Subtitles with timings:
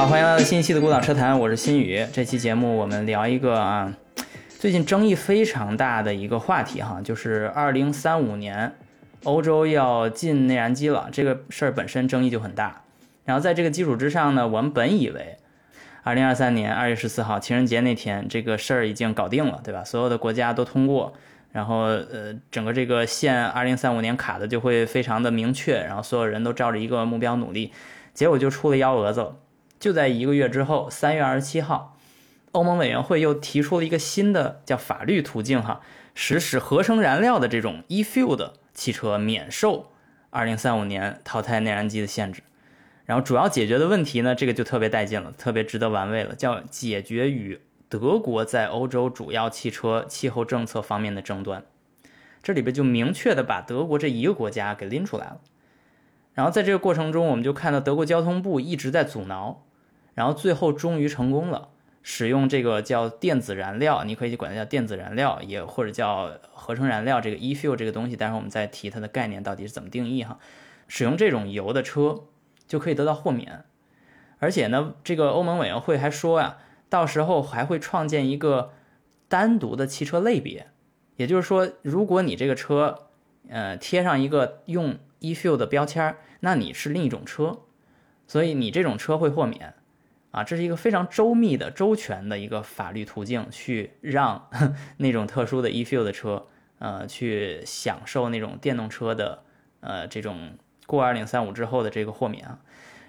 [0.00, 2.02] 好，欢迎来到新一期的《孤岛车谈》，我是新宇。
[2.10, 3.94] 这期节目我们聊一个啊，
[4.48, 8.74] 最近争议非常大的一个话题哈，就是二零三五年
[9.24, 11.10] 欧洲要禁内燃机了。
[11.12, 12.80] 这个事儿本身争议就很大。
[13.26, 15.36] 然后在这个基础之上呢，我们本以为
[16.02, 19.84] 二零二三年二月十四号情人节那天这个事儿已经搞定了，对吧？
[19.84, 21.12] 所有的国家都通过，
[21.52, 27.70] 然后呃，整个这个限二零三五年卡的就会非常的明确，然后所有人都照着一个目标努力。
[28.14, 29.30] 结果就出了幺蛾子。
[29.80, 31.96] 就在一个月之后，三月二十七号，
[32.52, 35.80] 欧盟委员会又提出了一个新的叫法律途径哈，
[36.14, 39.90] 实施合成燃料的这种 e-fuel 的汽车免受
[40.28, 42.42] 二零三五年淘汰内燃机的限制。
[43.06, 47.58] 然后主要解决的问题呢，这个就特别带劲了，特别值得玩味了，叫解决与
[47.88, 51.64] 德国在欧洲主要汽车气候政策方面的争端。
[52.42, 55.40] 这里边就明确的把德国这一个国家给拎出来了。
[56.34, 59.64] 然后在这个过程中，我们就看到德国交通部一直在阻挠，
[60.14, 61.68] 然后最后终于成功了，
[62.02, 70.38] 使用这个叫电子燃料，你可以管它叫电子燃料，也或者叫合成燃料，这个 e-fuel 这个东西，待会儿我们再提它的概念到底是怎么定义哈。
[70.88, 72.24] 使用这种油的车
[72.66, 73.64] 就可以得到豁免，
[74.38, 76.58] 而且呢，这个欧盟委员会还说呀，
[76.88, 78.72] 到时候还会创建一个
[79.28, 80.66] 单独的汽车类别，
[81.16, 83.06] 也就是说，如果你这个车，
[83.48, 87.60] 呃，贴上一个用 e-fuel 的标签儿，那你是另一种车，
[88.26, 89.74] 所以你这种车会豁免，
[90.30, 94.48] 啊，这是一个非常周密的、周全的一个法律途径，去让
[94.98, 96.46] 那种特殊的 e-fuel 的车，
[96.78, 99.42] 呃，去享受那种电动车的，
[99.80, 102.60] 呃，这种过二零三五之后的这个豁免啊。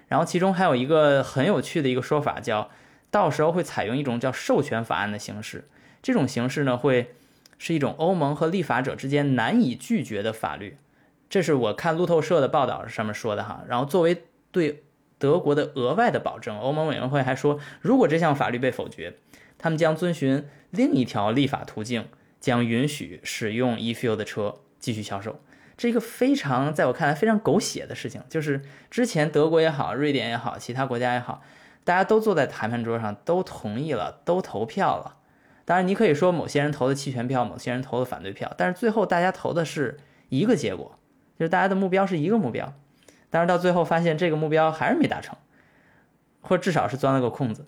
[0.08, 2.70] 然后其中还有一个很有趣的一个说法，叫
[3.10, 5.68] 到时候会采用一种叫授权法案的形式，
[6.02, 7.14] 这种形式呢会
[7.56, 10.76] 是一种欧盟和立法者之间难以拒绝的法律。
[11.30, 14.82] 这是我看路透社的报道上面说的哈，然后作为对
[15.22, 19.14] 德国的额外的保证，欧盟委员会还说，如果这项法律被否决，
[19.56, 22.08] 他们将遵循另一条立法途径，
[22.40, 25.38] 将允许使用 e-fuel 的车继续销售。
[25.76, 31.40] 这一个非常在我看来非常狗血的事情，就是之前德国也好，瑞典也好，其他国家也好，
[31.84, 35.18] 大家都坐在谈判桌上，都同意了，都投票了。
[35.64, 40.00] 当然，你可以说某些人投的弃权票，某些人投的反对票，但是最后大家投的是
[40.30, 40.98] 一个结果。
[41.38, 42.72] 就是大家的目标是一个目标，
[43.34, 45.34] 但是到最后发现这个目标还是没达成，
[46.42, 47.64] 或至少是钻了个空子。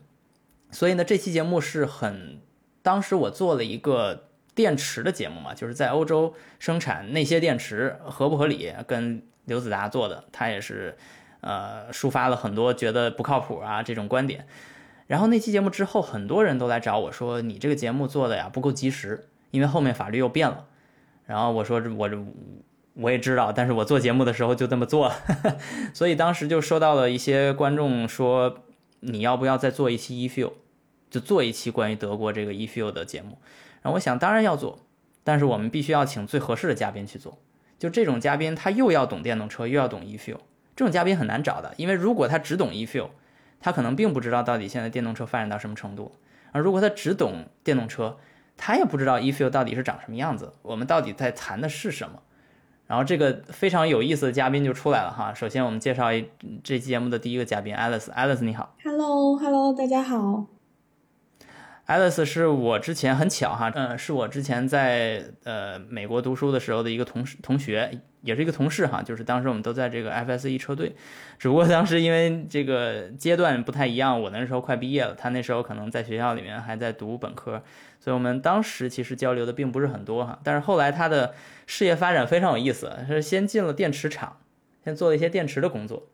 [0.71, 2.43] 所以呢，这期节目是很，
[2.83, 10.99] 当时我做了一个电池的节目嘛，就是在欧洲生产那些电池合不合理，跟刘子达做的，他也是，
[11.41, 14.47] 呃，抒发了很多觉得不靠谱啊这种观点。
[15.07, 20.67] 然后那期节目之后，很多人都来找我说，你这个节目做的呀不够及时，因为后面法律又变了。
[21.25, 22.23] 然后我说这我这。
[22.95, 25.15] 我也知道，但是我做节目的时候就这么做了，
[25.93, 28.63] 所以当时就收到了一些观众说，
[29.01, 30.53] 你要不要再做一期 e-fuel，
[31.11, 33.39] 就做一期关于德国这个 e-fuel 的节目。
[33.83, 34.79] 然后我想，当然要做，
[35.25, 37.39] 但是我们必须要请最合适的嘉宾去做。
[37.79, 40.39] 就这种嘉宾，他又要懂电动车，又要懂 e-fuel，
[40.77, 43.09] 这种嘉宾很难找的，因为如果他只懂 e-fuel，
[43.61, 46.13] 他可能并不知道到底现在电动车发展到什么程度；
[46.53, 48.17] 而如果他只懂电动车，
[48.57, 52.23] 他也不知道 e-fuel 到底是长什么样子，我们到底在谈的是什么。
[52.87, 55.33] 然后这个非常有意思的嘉宾就出来了哈。
[55.33, 56.29] 首先我们介绍一
[56.63, 60.47] 这期节目的第一个嘉宾，Alice，Alice 你好，Hello，Hello，大家好。
[61.87, 70.97] Alice 是我之前很巧哈，嗯，是我之前在呃美国读书的时候的一个同事同学，也是一个同事哈，就是当时我们都在这个 FSE 车队，
[71.39, 77.63] 只不过当时因为这个阶段不太一样，我那时候快毕业了，他那时候可能在学校里面还在读本科，
[78.01, 80.41] 所以我们当时其实交流的并不是很多哈。
[80.43, 81.35] 但是后来他的
[81.67, 84.39] 事业发展非常有意思，是先进了电池厂，
[84.83, 86.09] 先做了一些电池的工作，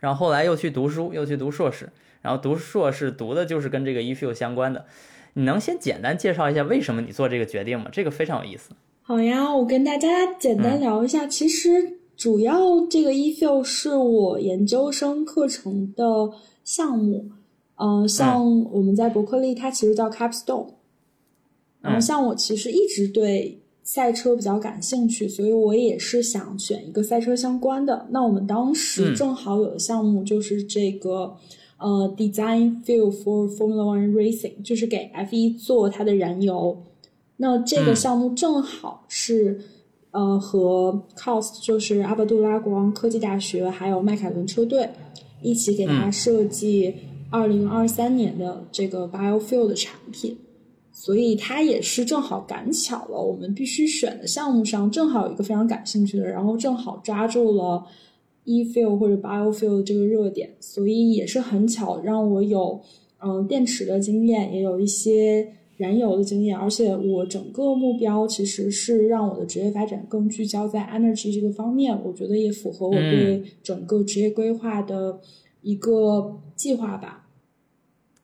[0.00, 1.88] 然后后来又去读书，又去读硕士。
[2.22, 4.84] 然后读硕士读的就是跟这个 e f u 相关的，
[5.32, 7.88] 你能先简单介绍一下为什么你做这个决定吗？
[7.90, 8.72] 这个非常有意思。
[9.10, 11.26] 好呀，我跟大家简单聊一下。
[11.26, 16.30] 其实主要这个 e-fuel 是我研究生课程的
[16.62, 17.28] 项目，
[17.74, 20.74] 嗯，像我们在伯克利，它其实叫 Capstone。
[21.80, 28.06] 然后像我其实一直对赛车比较感兴趣，所以我也是想选一个赛车相关的。
[28.12, 31.36] 那我们当时正好有的项目就是这个。
[31.82, 36.84] 呃，design fuel for Formula One racing，就是给 F1 做它的燃油。
[37.42, 39.58] 那这个项目正好是
[40.10, 44.90] 呃和 Cost，就是阿卜杜拉国王科技大学还有迈凯伦车队
[45.40, 46.94] 一起给他设计
[47.30, 50.36] 二零二三年的这个 biofuel 的产品，
[50.92, 57.86] 所以他也是正好赶巧了，我们必须选的项目上正好有一个非常感兴趣的，然后正好抓住了。
[58.44, 62.80] e-fuel 或者 biofuel 这个热点，所以也是很巧让我有
[63.18, 65.46] 嗯电池的经验，也有一些
[65.80, 75.18] 燃油的经验，而且我整个目标其实是让我的职业发展更聚焦在 energy 这个方面，我觉得也符合我对整个职业规划的
[75.62, 77.26] 一个计划吧。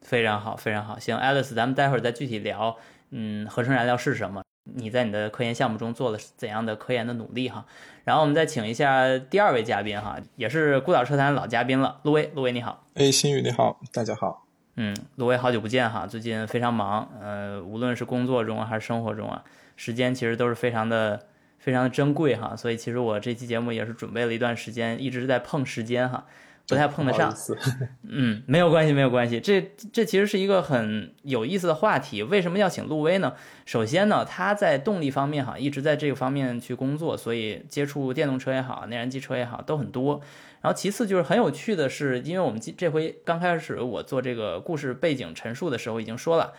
[0.03, 0.99] 非常好，非常好。
[0.99, 2.77] 行，Alice，咱们待会儿再具体聊，
[3.11, 4.43] 嗯，合成燃料是什么？
[4.75, 7.65] 你在你的科研项目中做了怎样的科研的努力哈？
[8.05, 12.85] 然后我们再请一下第二位嘉宾哈，也是孤岛车坛老嘉宾了，陆威，陆威你好。
[12.95, 14.46] 哎，新宇你好，大家好。
[14.77, 19.43] 嗯，陆威好久不见哈，最近非常忙，呃，无论是工作中还是生活中啊，
[19.77, 21.21] 时间其实都是非常的
[21.59, 26.25] 非常的珍贵哈，所以其实我这期节目也是准备了一段时间，一直是在碰时间哈。
[26.69, 27.33] 不太碰得上，
[28.03, 29.39] 嗯，没有关系，没有关系。
[29.39, 29.61] 这
[29.93, 32.25] 这其实是一个很有意思的话题。
[32.25, 33.35] 为什么要请陆威呢？
[33.65, 40.21] 首先呢，他在动力方面哈，一直在这个方面去工作，所以接触电动车也好，内燃机车也好，都很多。
[40.67, 46.55] 然后其次就是很有趣的是，因为我们这回刚开始我做这个故事背景陈述的时候已经说了，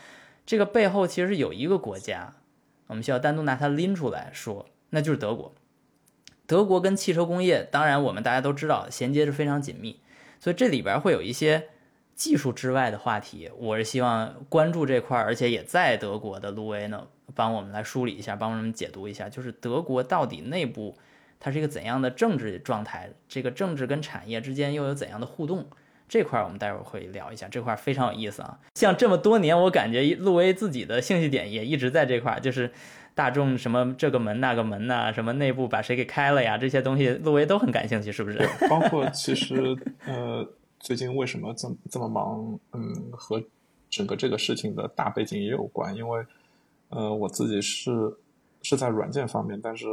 [0.45, 2.33] 这个背后其实有一个国家，
[2.87, 5.53] 我们需要单独拿它拎出来说，那就是德国。
[6.45, 9.99] 德国跟汽车工业，当然我们大家都知道衔接是非常紧密，
[10.39, 11.67] 所以这里边会有一些
[12.15, 13.51] 技术之外的话题。
[13.57, 20.97] 我是希望关注这块，而且也在德国的路威呢，帮我们来梳理一下，帮我们解读一下，就是德国到底内部
[21.39, 25.65] 它是一个怎样的政治状态，这个政治跟产业之间又有怎样的互动？
[26.07, 28.59] 这块我们待会儿会聊一下，这块非常有意思啊。
[28.75, 32.71] 像这么多年，我感觉路威自己的兴趣点也一直在这块，就是。
[33.17, 36.55] 大众什么这个门那个门呐，什么内部把谁给开了呀？
[36.55, 38.37] 这些东西陆威都很感兴趣，是不是？
[38.69, 39.75] 包括其实
[40.05, 40.47] 呃，
[40.79, 42.59] 最近为什么这么这么忙？
[42.73, 43.41] 嗯，和
[43.89, 45.95] 整个这个事情的大背景也有关。
[45.95, 46.23] 因为
[46.89, 47.91] 呃，我自己是
[48.61, 49.87] 是在软件方面，但是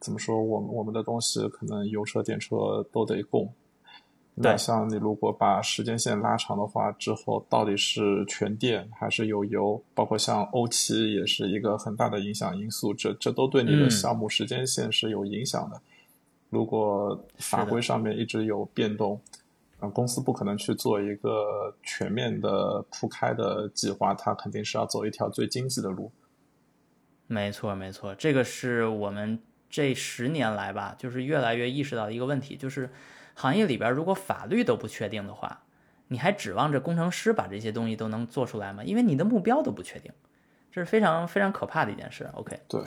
[0.00, 3.52] 怎么说，我们我们的东西可能油车、电车都得供。
[4.38, 9.82] 那像你如果把时间线拉长的话，之后到底是全电还是有油？
[9.94, 15.80] 包括像欧七也是一个很大的影响因素，这这都对你的项目时间线是有影响的。
[16.50, 19.18] 如果法规上面一直有变动，
[19.80, 26.12] 啊，公司不可能去做一个全面的铺开的计划，它肯定是要走一条最经济的路。
[27.26, 29.40] 没错，没错，这个是我们
[29.70, 32.90] 这十年来吧，就是越来越意识到一个问题，就是。
[33.38, 35.60] 行业里边，如果法律都不确定的话，
[36.08, 38.82] 你还指望着工程师把这些东西都能做出来吗？
[38.82, 40.10] 因为你的目标都不确定，
[40.72, 42.30] 这是非常非常可怕的一件事。
[42.32, 42.80] OK，对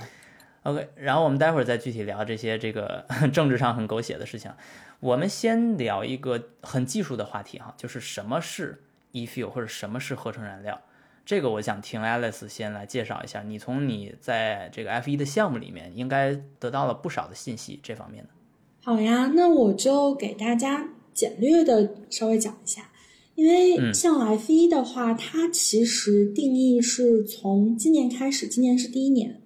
[0.64, 4.52] ，OK，然后我们待会儿再具体聊这些这个 政治上很狗血的事情。
[5.02, 8.82] 我们先聊一个很技术的话题哈，就是什么是
[9.12, 10.82] e-fuel 或者什么是合成燃料。
[11.30, 13.44] 这个我想听 Alice 先来介绍一下。
[13.44, 18.30] 你从你在这个 F 一的项目里面应该得到了不少的信息，这方面的。
[18.82, 22.90] 好呀，那我就给大家简略的稍微讲一下，
[23.36, 29.40] 因为像 F 一的话，它其实定义是从今年开始，今年是第一年，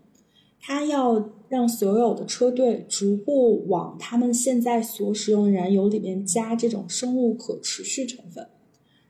[0.62, 8.48] 它要让所有的车队逐步往他们现在所使用的燃油里面加这种生物可持续成分。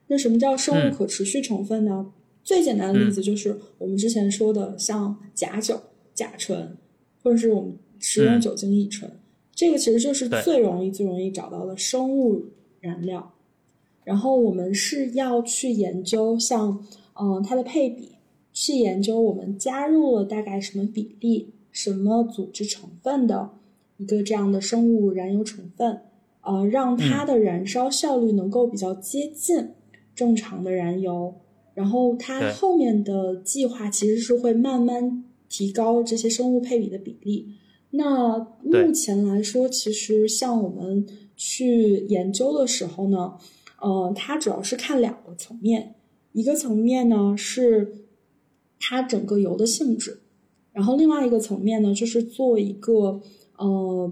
[0.07, 2.11] 那什么叫生物可持续成分呢？
[2.43, 5.79] 最简单的例子就是我们之前说的，像甲酒、
[6.13, 6.77] 甲醇，
[7.21, 9.09] 或者是我们食用酒精乙醇。
[9.55, 12.43] 这个其实就是最容易、最容易找到的生物
[12.79, 13.33] 燃料，
[14.03, 18.13] 然后我们是要去研究像嗯它的配比，
[18.51, 23.51] 去研究我们加入了大概什么比例、什么组织成分的
[23.97, 25.99] 一个这样的生物燃油成分，
[26.41, 29.69] 呃，让它的燃烧效率能够比较接近
[30.15, 31.35] 正常的燃油，
[31.73, 37.53] 然后它后面的计划其实是会慢慢提高这些生物配比的比例。
[37.91, 43.33] 那目前来说，其实像我们去研究的时候呢，
[43.79, 45.95] 呃，它主要是看两个层面，
[46.31, 48.07] 一个层面呢是
[48.79, 50.21] 它整个油的性质，
[50.71, 53.21] 然后另外一个层面呢就是做一个
[53.57, 54.11] 呃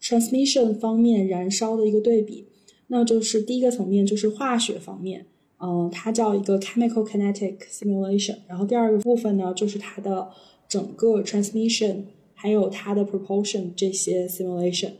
[0.00, 2.46] transmission 方面燃烧的一个对比，
[2.88, 5.26] 那就是第一个层面就是化学方面，
[5.62, 10.28] 嗯，它叫一个 chemical kinetic simulation，然后第二个部分呢就是它的
[10.68, 12.02] 整个 transmission。
[12.34, 14.90] 还有它的 propulsion 这些 simulation，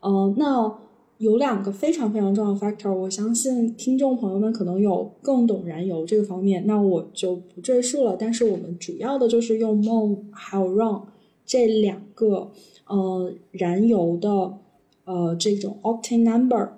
[0.00, 0.72] 嗯，那
[1.18, 8.16] 有两个非常非常重要的 factor，我相信听众朋友们可能有更懂燃油这个方面，那我就不赘述了。
[8.16, 11.00] 但是我们主要的就是用 mole 还有 run
[11.44, 12.52] 这两个
[12.86, 14.56] 呃燃油的
[15.04, 16.68] 呃这种 octane number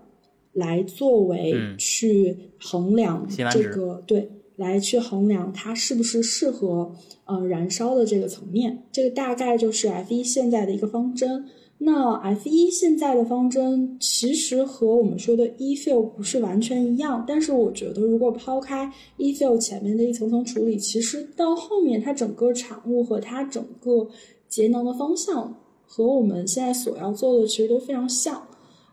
[0.57, 4.33] 来作为去衡量这个对。
[4.57, 6.91] 来去衡量它是不是适合
[7.27, 11.45] 呃燃烧的这个层面，这个大概就是 F 一现在的一个方针。
[11.77, 24.09] 那 F 一现在的方针其实和我们说的 E-fill 不是完全一样，但是我觉得如果抛开 E-fill 前面的一层层处理，其实到后面它整个产物和它整个
[24.49, 28.41] 节能的方向和我们现在所要做的其实都非常像。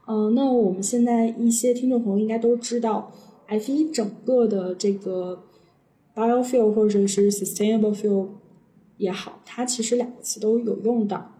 [0.05, 3.11] 嗯，那我们现在一些听众朋友应该都知道
[3.47, 5.43] ，F 一整个的这个
[6.13, 8.27] biofuel 或者是 sustainable fuel
[8.97, 11.31] 也好，它其实两个词都有用到。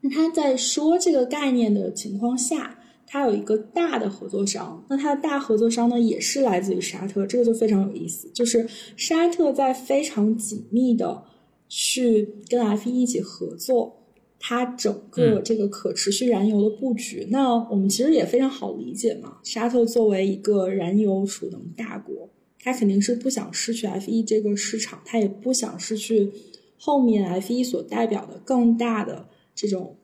[0.00, 4.84] 那他在说这个概念的情况下，他有一个大的合作商。
[4.88, 8.28] 那他的大合作商呢，也是来自于沙特，这个就非常有意思。
[8.34, 11.22] 就是沙特在非常紧密的
[11.68, 14.01] 去跟 F 一一起合作，
[14.44, 17.28] 它整个这个可持续燃油的布局。
[17.30, 26.32] 那我们其实也非常好理解嘛，沙特作为一个燃油储能大国，它肯定是不想失去 F 一这个市场，它也不想失去
[26.76, 29.28] 后面 F 一所代表的更大的。
[29.54, 29.96] 这种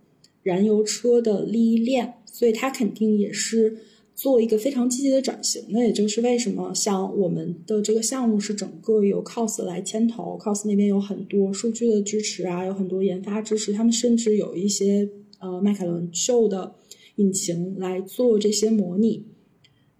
[0.42, 3.78] 燃油车的利益链，所以它肯定也是
[4.18, 5.62] 做一个非常积极的转型。
[5.68, 15.08] 那也就是为什么像我们的这个项目是整个由 COS 来牵头，COS 那边有很多数据的支持啊，有很多研发支持，他们甚至有一些
[15.38, 16.74] 呃迈凯伦秀的
[17.14, 19.24] 引擎来做这些模拟，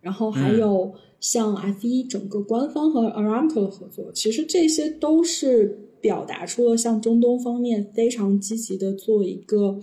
[0.00, 5.84] 然后还有像 F 一整个官方和 Aramco 的合作，其实这些都是。
[6.00, 9.80] 表达出了像中东方面非常积极的做一个，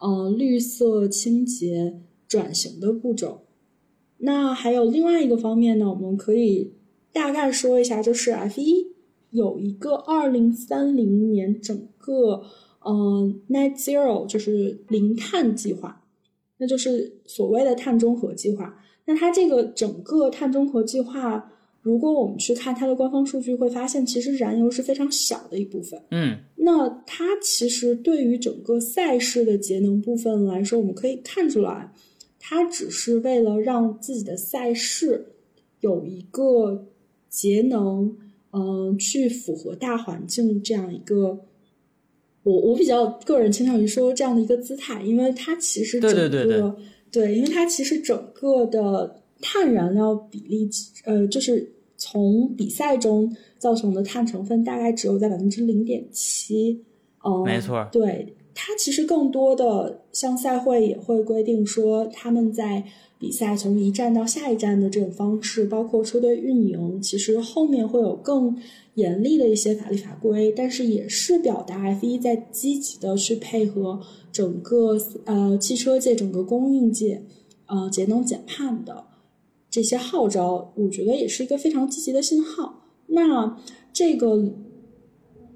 [0.00, 3.42] 呃，绿色清洁转型的步骤。
[4.20, 6.72] 那还有另外一个方面呢，我们可以
[7.12, 8.86] 大概说一下，就是 F 一
[9.30, 12.42] 有一个二零三零年整个，
[12.82, 16.04] 呃，Net Zero 就是零碳计划，
[16.58, 18.82] 那就是所谓的碳中和计划。
[19.06, 21.52] 那它这个整个碳中和计划。
[21.82, 25.98] 如果我们去看它的官方数据，会发现其实燃油是非常小的一部分。
[26.10, 31.90] 嗯，那它其实对于整个赛事的节能部分来说，我们可以看出来，
[32.40, 35.24] 它只是为了让自己的赛事
[35.78, 36.86] 有一个
[37.28, 38.16] 节能，
[38.50, 41.38] 嗯，去符合大环境这样一个。
[42.42, 46.76] 我我比较个人倾向于说这样的一个姿态，因为它其实整个
[47.12, 49.16] 对，因为它其实整个的。
[49.42, 50.68] 碳燃料比例，
[51.06, 51.66] 呃，就是
[51.96, 56.78] 从比赛中造成的碳成分大概只有在百分之零点七，
[57.24, 62.84] 嗯，没错，对它其实更多的像赛会也会规定说，他们在
[63.18, 68.56] 比赛从一站到下一站的这种方式，包括车队运营，其实后面会有更
[68.94, 74.00] 严厉的一些法律法规，但是也是表达 F 一在积极的去配合
[74.32, 77.22] 整个呃汽车界整个供应界，
[77.66, 79.04] 呃节能减碳的。
[79.70, 82.82] 这些号召，我觉得也是一个非常积极的信号。
[83.06, 83.56] 那
[83.92, 84.52] 这个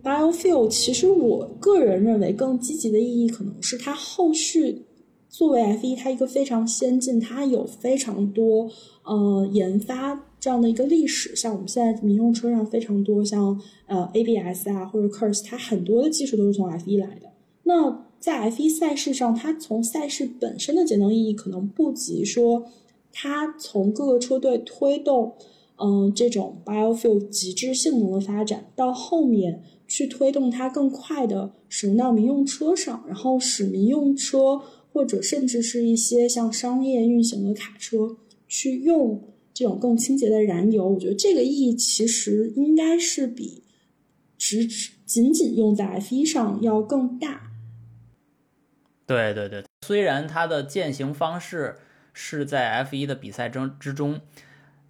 [0.05, 4.85] biofuel，其实我个人认为更积极的意义，可能是它后续
[5.29, 8.71] 作为 F 一，它一个非常先进，它有非常多
[9.05, 11.35] 呃研发这样的一个历史。
[11.35, 17.33] 像我们现在民用车上非常多，像呃 ABS 啊或者 curse 它很多的技术都是从 F 一来的。
[17.63, 22.67] 那在 F 一赛事上，它从赛事本身的节能意义，可能不及说。
[23.17, 25.35] 它从各个车队推动，
[25.77, 34.61] 嗯，这种 biofuel 极致性能的发展，到后面去推动它更快的使用到民用车上，然后使民用车
[34.93, 38.17] 或者甚至是一些像商业运行的卡车
[38.49, 43.63] 去用这种更清洁的燃油，我觉得这个意义其实应该是比
[44.37, 44.67] 只
[45.07, 47.53] 仅仅用在 F 一上要更大。
[49.07, 51.77] 对对对，虽然它的践行方式。
[52.17, 54.21] 是在 F 一的比赛中之中，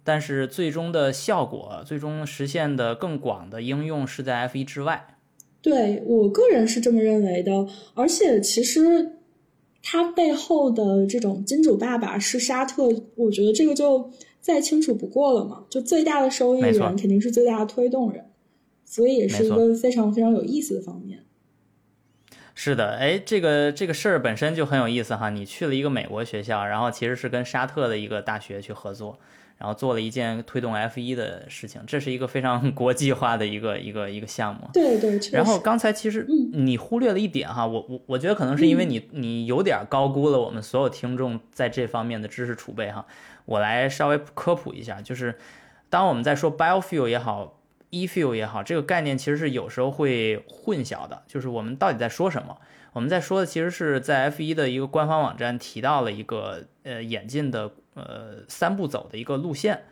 [0.05, 5.17] 但是最终的效果，最终实现的更广的应用是在 F 一之外。
[5.61, 9.17] 对我个人是这么认为的，而且其实
[9.81, 15.65] 它背后的这种金主爸爸是沙特，我觉得这个就再清楚不过了嘛。
[15.69, 18.25] 就最大的收益人肯定是最大的推动人，
[18.85, 21.23] 所以也是一个非常非常有意思的方面。
[22.53, 25.29] 是的，哎，这个这个事儿本身就很有意思哈。
[25.31, 29.19] 你去了一个美国学校，然后其实是跟沙特的一个大学去合作，
[29.57, 34.69] 然后做了一件推动 F 一的事情，这是一个非常 国际化的一个一个一个项目。
[34.73, 35.19] 对对。
[35.31, 43.05] 然后刚才其实你忽略了一点哈，我我我觉得可能是因为你你有点高估了我们所有听众在这方面的知识储备哈。
[43.45, 45.35] 我来稍微科普一下，就是
[45.89, 47.59] 当我们在说 biofuel 也好。
[47.91, 51.21] E-fuel 也好，这个概念其实是有时候会混淆的。
[51.27, 52.57] 就是我们到底在说什么？
[52.91, 59.85] 我们在说的其实是在 F 一的一个官方网站提到了一个呃演进的呃三步走的一个路线。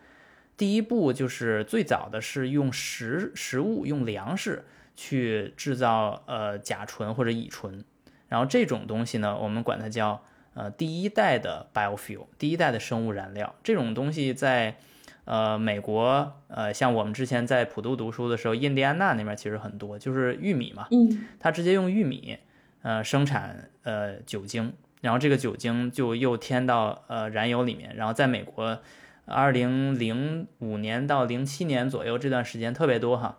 [0.56, 4.64] 第一步就是最早的是用食食物用粮食
[4.96, 7.84] 去制造呃甲醇或者乙醇，
[8.28, 13.56] 然后这种东西呢，我们管它叫呃第一代的 biofuel，第一代的生物燃料。
[13.64, 14.78] 这种东西在
[15.26, 22.38] 呃美国，呃像我们之前在普渡读书的时候，印第安纳那边其实很多，就是玉米嘛，嗯，它直接用玉米
[22.84, 24.72] 呃生产呃酒精，
[25.04, 28.80] 然后这个酒精就又添到呃燃油里面，然后在美国。
[29.26, 33.38] 二零零五年到零七年左右这段时间特别多哈，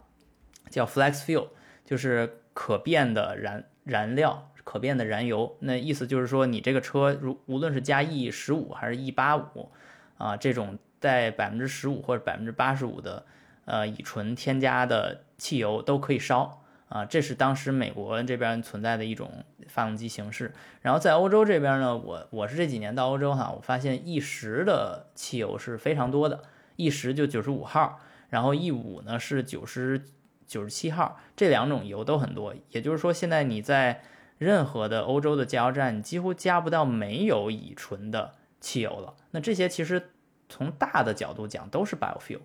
[0.71, 1.49] 叫 flex fuel，
[1.85, 5.59] 就是可变的燃燃料、可变的燃油。
[5.61, 9.71] 那意思就是说，你这个车如无论是加 E 十五还是 E 八五
[10.17, 13.27] 啊，这种带百分之十五或者百分之八十五的
[13.67, 16.63] 呃乙醇添加的汽油都可以烧。
[16.89, 20.53] 啊，这是当时美国这边存在的一种发动机形式。
[20.83, 26.43] 然后在欧洲这边呢，我我是这几年到欧洲哈，我发现 E 十的汽油是非常多的
[26.77, 30.03] ，E 十就九十五号，然后 E 五呢是九十
[30.47, 32.55] 九十七号，这两种油都很多。
[32.71, 34.03] 也就是说，现在你在
[34.39, 39.15] 任何的欧洲的加油站，你几乎加不到没有乙醇的汽油了。
[39.31, 40.11] 那这些其实
[40.49, 42.41] 从大的角度讲都是 biofuel。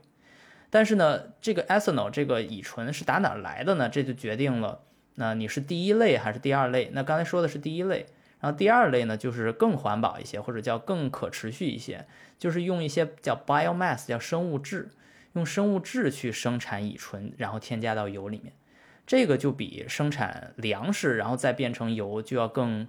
[0.72, 3.90] 但是呢，这个 ethanol 这个乙醇是打哪来的呢？
[3.90, 4.82] 这就决定了，
[5.20, 6.90] 那你是第一类还是第二类？
[6.94, 8.06] 那刚才说的是第一类，
[8.40, 12.06] 然后第二类呢，就是更环保一些，或者叫更可持续一些，
[12.38, 14.90] 就是用一些叫 biomass，叫生物质，
[15.34, 18.54] 用生物质去生产乙醇，然后添加到油里面。
[19.06, 22.88] 这个就比生产粮食然后再变成油就要更，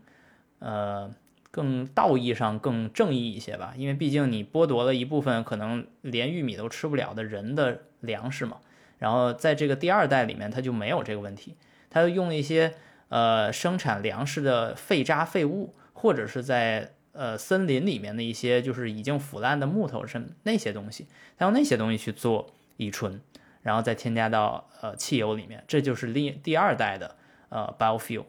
[0.60, 1.10] 呃。
[1.52, 8.58] 更道义上更正义一些吧，因为毕竟你剥夺了一部分可能连玉米都吃不了的人的粮食嘛。
[8.98, 11.56] 然后在这个第二代里面，它就没有这个问题，
[11.90, 12.74] 它用一些
[13.08, 21.06] 呃生产粮食的废渣废物，或者是在呃森林里面的一些就是已经腐烂的木头什么那些东西，
[21.36, 23.20] 它用那些东西去做乙醇，
[23.62, 27.16] 然后再添加到呃汽油里面，这就是第第二代的
[27.50, 28.24] 呃 biofuel。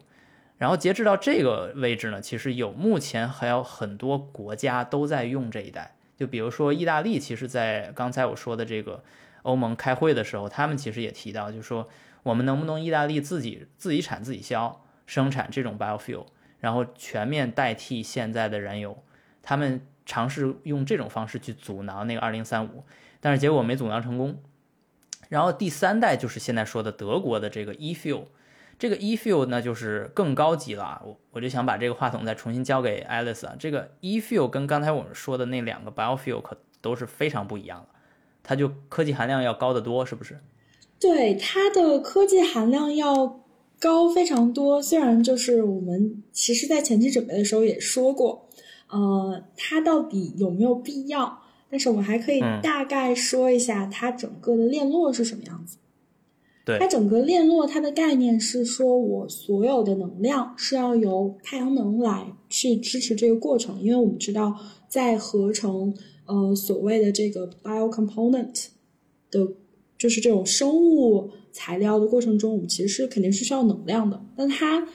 [0.58, 5.94] 然后截止到这个位置呢，其实有目前还有很多国家都在用这一代。
[6.16, 9.02] 就比如说意大利，其实，在刚才我说的这个
[9.42, 11.88] 欧盟开会的时候，他们其实也提到，就是说
[12.22, 16.26] 我们能不能意大利自己自己产自己销，生产这种 biofuel，
[16.60, 19.02] 然后全面代替现在的燃油。
[19.42, 22.68] 他们尝试用这种方式去阻挠那个2035，
[23.20, 24.40] 但是结果没阻挠成功。
[25.28, 28.26] 然后第三代就是现在说的德国的这个 e-fuel。
[28.78, 31.00] 这个 e-fuel 呢，就是更高级了。
[31.04, 33.54] 我我就想把这个话筒再重新交给 Alice 啊。
[33.58, 37.88] 这个 e-fuel 跟刚才我们说的那两个 biofuel 可都是非常不一样的，
[38.42, 40.40] 它就科技含量要高得多，是不是？
[41.02, 43.40] 对，它的科技含量要
[43.80, 44.80] 高非常多。
[44.80, 48.48] 虽然就是我们其实在前期准备的时候也说过，
[48.88, 51.40] 呃，它到底有没有必要？
[51.68, 55.78] 但是我们还可以大概说一下它整个的链络是什么样子。
[56.64, 64.54] 对它整个链络，它的概念是说，我所有的能量是要由太阳能来去支持这个过程，因为我们知道，
[64.88, 65.92] 在合成
[66.26, 68.66] 呃所谓的这个 bio component
[69.32, 69.48] 的，
[70.02, 74.20] 就是这种生物材料的过程中，我们其实是肯定是需要能量的。
[74.36, 74.88] 但它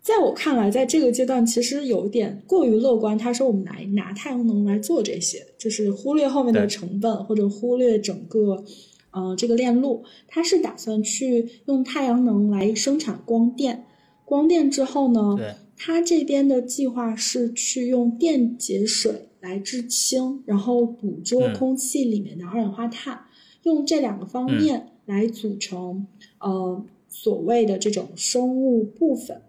[0.00, 3.18] 在我看来，在这个阶段其实有点过于乐观。
[3.18, 8.64] 他说我们来拿太阳能来做这些，就是忽略后面的成本，或者忽略整个。
[9.12, 13.84] 呃，这个链路，它是打算去用太阳能来生产光电，
[14.24, 15.36] 光电之后呢，
[15.76, 23.22] 它这边的计划是去用电解水来制氢，然后捕捉空气里面的二氧化碳，
[23.62, 26.06] 用这两个方面来组成
[26.38, 29.42] 呃所谓的这种生物部分，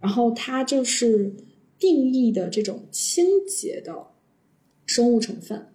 [0.00, 1.34] 然后它就是
[1.78, 4.06] 定义的这种清洁的
[4.86, 5.66] 生物成分。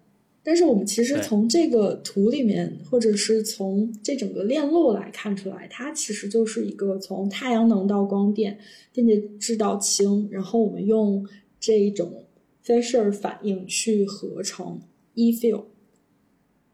[0.45, 8.59] 但是我们其实从这个图里面，或者是从这整个链路来看出来，它其实就是一个从太阳能到光电，
[8.91, 11.25] 电解质到氢，然后我们用
[11.61, 12.25] 这种
[12.65, 14.81] Fisher 反应去合成
[15.13, 15.63] e-fuel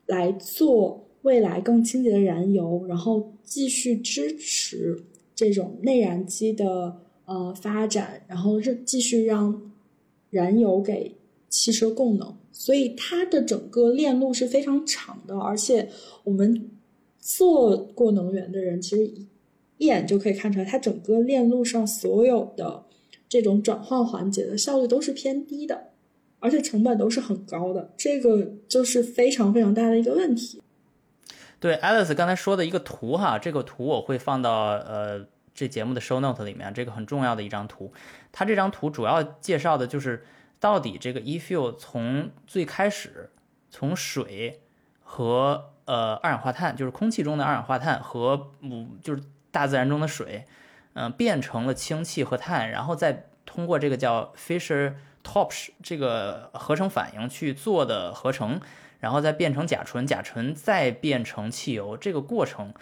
[0.10, 5.04] 来做未来更清洁的燃油，然后继续支持
[5.36, 9.72] 这种内燃机的呃发展，然后是继续让
[10.32, 11.16] 燃油给
[11.48, 12.36] 汽车供能。
[12.52, 15.88] 所以它的整个链路是非常长的，而且
[16.24, 16.72] 我们
[17.20, 19.06] 做过能源的人，其实
[19.78, 22.86] 一眼就可以看出来，它整个链路上所有的
[23.30, 25.89] 这种转换环节的效率都是偏低的，
[26.40, 30.62] 而且成本都是很高的，这个就是非常非常大的一个问题。
[31.60, 37.92] 对，Alice 刚才说的一个图哈，这个图我会放到呃这节目的 show note 里面，这个很重要的一张图。
[38.32, 40.24] 它这张图主要介绍的就是。
[40.62, 43.30] 到底这个 e-fuel 从最开始，
[43.70, 44.60] 从水
[45.02, 50.44] 和呃二氧化碳，就是空气中的二氧化碳和嗯就是大自然中的水，
[50.96, 54.96] 嗯，变成了氢气和碳，然后再通过这个叫 Fisher
[55.30, 58.60] Topsh 这个合成反应去做的合成，
[59.00, 62.74] 然后再变成甲醇，甲醇再变成汽油，这个过程，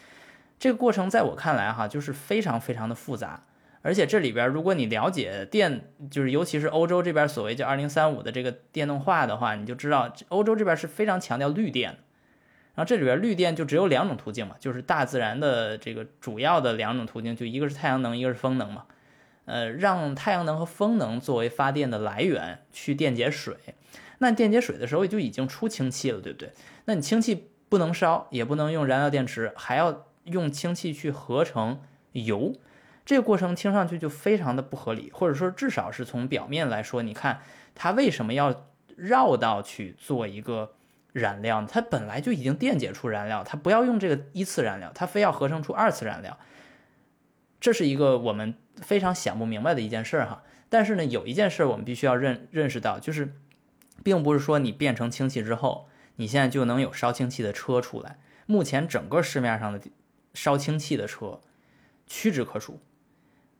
[0.57, 3.43] 这个过程在我看来哈，就是非常非常的复杂。
[3.81, 11.97] 而且这里边，如果你了解电，就是尤其是欧洲这边所谓叫“二零三五”的这个电动化的话，你就知道欧洲这边是非常强调绿电。
[12.75, 18.85] 然后这里边绿电就只有两种途径嘛，就是大自然的这个主要的两种途径，就一个是太阳能，一个是风能嘛。
[19.47, 23.55] 呃，让太阳能和风能作为发电的来源去电解水。
[24.19, 26.51] 那电解水的时候就已经出氢气了，对不对？
[26.85, 31.79] 那你氢气不能烧，也不能用燃料电池，还要用氢气去合成
[32.11, 32.53] 油。
[33.05, 37.39] 这个过程听上去就非常的不合理，或者说至少是从表面来说，你看
[37.73, 40.73] 它为什么要绕道去做一个
[41.13, 41.65] 燃料？
[41.65, 46.37] 它本来就已经电解出燃料，它不要用这个一次燃料，它非要合成出二次燃料，
[47.59, 50.43] 这是一个我们非常想不明白的一件事儿哈。
[50.69, 53.33] 但是呢，有一件事我们必须要认认识到，就是
[54.03, 58.19] 并不是说你变成氢气之后，你现在就能有烧氢气的车出来。
[58.45, 59.81] 目前整个市面上的
[60.33, 61.41] 烧氢气的车
[62.05, 62.79] 屈指可数。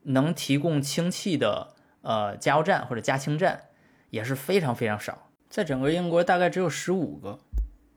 [0.10, 3.64] 能提供氢气的呃加油站或者加氢站
[4.10, 7.40] 也是非常非常少，在整个英国大概只有十五个，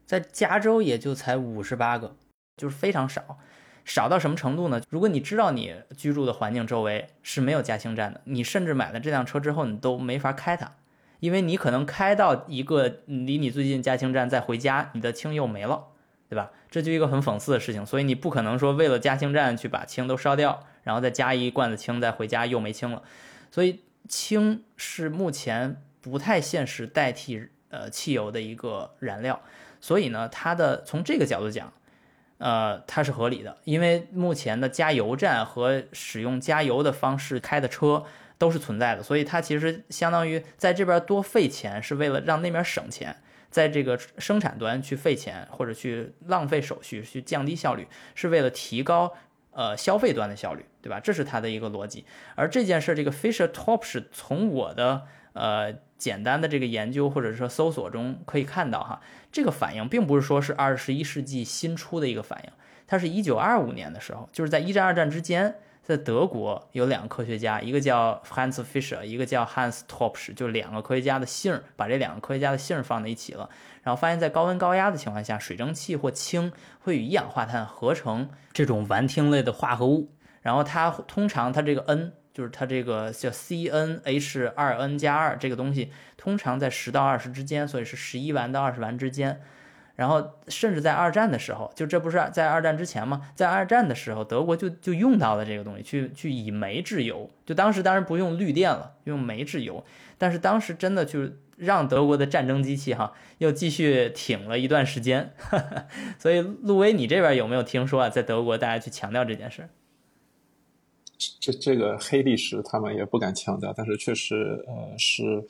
[0.05, 2.17] 在加州也就才五十八个，
[2.57, 3.39] 就是非常少，
[3.85, 4.81] 少到什么程度呢？
[4.89, 10.73] 如果你知道你居住的环境周围是没有加氢站的，你甚至买了这辆车之后你都没法开它，
[11.21, 15.85] 因为你可能开到一个离你最近加氢站再回家，你的氢又没了，
[16.29, 16.51] 对吧？
[16.71, 20.65] 这就一个很讽刺的事情，所以你不可能说为了加氢站去把氢都烧掉。
[20.83, 23.03] 然后再加一罐子氢，再回家又没氢了，
[23.51, 29.43] 所以氢是目前不太现实代替呃汽油的一个燃料，
[29.79, 31.71] 所以呢，它的从这个角度讲，
[32.41, 38.05] 呃，它是合理的，因为目前的加油站和使用加油的方式开的车
[38.37, 43.15] 都是存在的，所以它其实相当于在这边多费钱，是为了让那边省钱，
[43.51, 49.13] 在这个生产端去费钱或者去浪费手续去降低效率，是为了提高。
[49.53, 51.01] 呃，消费端的效率，对吧？
[51.01, 52.05] 这是它的一个逻辑。
[52.37, 59.01] 而这件事，这个 Fisher Top 是从我的呃简单的这个研究或者说搜索中可以看到哈，
[59.31, 62.51] 这个反应并不是说是二十一世纪新出的一个反应，
[62.87, 65.57] 它是一九二五年的时候，就是在一战二战之间。
[65.83, 73.49] 在德国有两个科学家，一个叫 Hans Fischer，一个叫 Hans Topsh 就两个科学家的姓儿，把这两个科学家的姓儿放在一起了，
[73.83, 80.13] 然后发现，在高温高压的情况下，水蒸气或氢会与一氧化碳合成这种烷烃类的化合物，
[80.43, 89.43] 然后它通常它这个 N 就是它这个叫 CnH 二 N 加二这个东西，通常在十到二十之间，所以是十一烷到二十烷之间。
[89.97, 93.31] 然后，甚至在二战的时候，就这不是在二战之前吗？
[93.35, 97.29] 在二战的时候，德国就就用到了这个东西，去去以煤制油。
[97.45, 99.85] 就当时当然不用绿电了，用煤制油。
[100.17, 105.35] 但是当时真的就是让德国的战争机器哈又继续挺了一段时间。
[106.19, 108.09] 所以，陆威，你这边有没有听说啊？
[108.09, 109.69] 在德国大家去强调这件事？
[111.39, 115.45] 这这个黑历史他们也不敢强调，但是确实呃是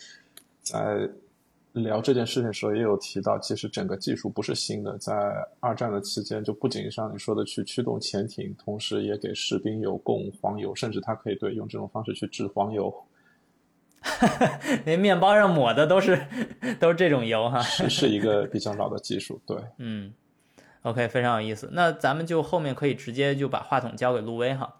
[0.62, 1.08] 在。
[1.74, 5.14] 聊这件事情的时候，也有提到，其实整个技术不是新的，在
[5.60, 12.92] 二战的期间，就不仅像你说的去驱动潜艇，同时也给士兵有供黄油，甚至他可以对用这种方式去制黄油。
[14.84, 16.26] 连面包上抹的都是
[16.80, 20.12] 都是这种油哈，是是一个比较老的技术，对，嗯
[20.82, 21.70] ，OK，非常有意思。
[21.72, 24.79] 那咱们就后面可以直接就把话筒交给陆威哈，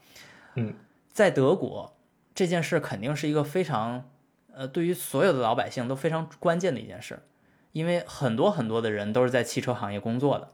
[0.55, 0.75] 嗯，
[1.13, 1.97] 在德国
[2.35, 4.05] 这件事肯定是一个非常。
[4.53, 7.23] 呃，对于所有的老百姓都非常关键的一件事，
[7.71, 10.53] 因为很多很多的人都是在汽车行业工作的，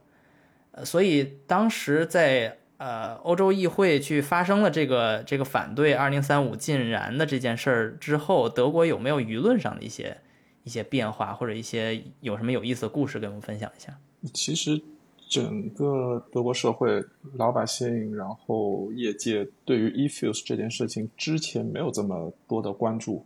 [0.72, 10.18] 呃，所以当时在呃欧洲议会去发生了这个这个反对二零三五禁燃的这件事儿之后，德国有没有舆论上的一些
[10.62, 13.96] 一些变化，或者一些有什么有意思的故事跟我们分享一下？
[14.34, 14.80] 其实
[15.28, 23.24] 整个德国社会老百姓，然后业界对于 e-fuels 这件事情之前没有这么多的关注。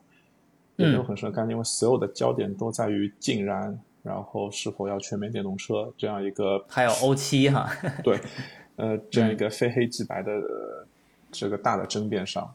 [0.77, 7.71] 也没有很深的概念，因为所有的焦点都在于禁燃，然后是否要全面电动车这样一个，还有欧七哈，
[8.03, 8.19] 对，
[8.77, 10.41] 呃， 这样一个非黑即白的
[11.31, 12.51] 这个大的争辩上，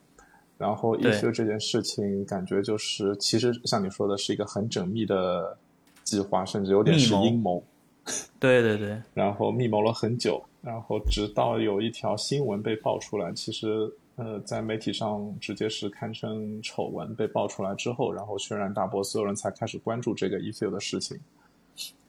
[0.57, 5.55] 然后 eFuse 这件事情，感觉就是其实像你说的是一个很缜密的
[6.03, 7.63] 计划，甚至有点是阴谋，
[8.39, 13.93] 对对对，然后密谋了很久，然后直到有一条新闻被爆出来，其实。
[14.17, 21.19] 呃，在媒体上直接是堪称丑闻被爆出来之后，然后轩然大波，所有人才开始关注这个 EFIL 的事情。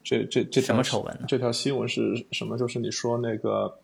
[0.05, 1.25] 这这这什么丑闻呢？
[1.27, 2.57] 这条新闻是什么？
[2.57, 3.77] 就是你说那个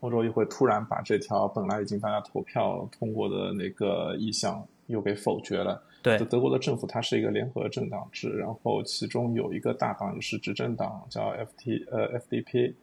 [0.00, 5.80] 欧洲议会突然把这条本来已经大家投票通过的那个意向又给否决了。
[6.02, 12.74] 对，德国的政府它是一个联合政党制，然后其中有一个大党也是执政党，叫 F T 呃 F D P，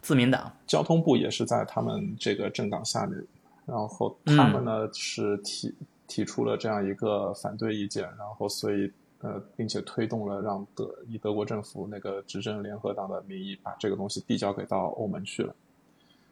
[0.00, 0.50] 自民党。
[0.66, 3.22] 交通部也是在他们这个政党下面，
[3.66, 5.74] 然后他们呢是提
[6.06, 15.54] 提出了这样一个反对意见，然后所以呃，并且推动了让德以德国政府那个执政联合党的名义把这个东西递交给到欧盟去了。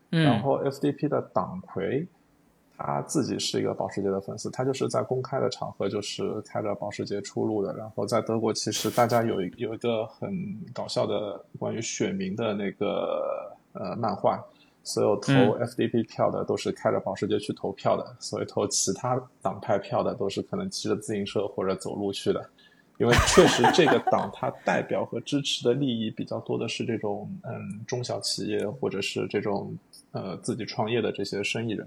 [0.09, 2.07] 然后 F D P 的党魁。
[2.82, 7.74] 他自己是一个保时捷的粉丝，他就是在公开的场合就是开着保时捷出入的。
[7.76, 10.30] 然后在德国，其实大家有一有一个很
[10.72, 14.42] 搞笑的关于选民的那个呃漫画，
[14.82, 22.50] 所有投 FDP 票的都是开着保时捷去投票的，所以投其他党派票的都是可能骑着自行车或者走路去的。
[22.98, 29.74] 因为确实这个党它代表和支持的利益比较多的是这种嗯中小企业或者是这种
[30.12, 31.86] 呃自己创业的这些生意人。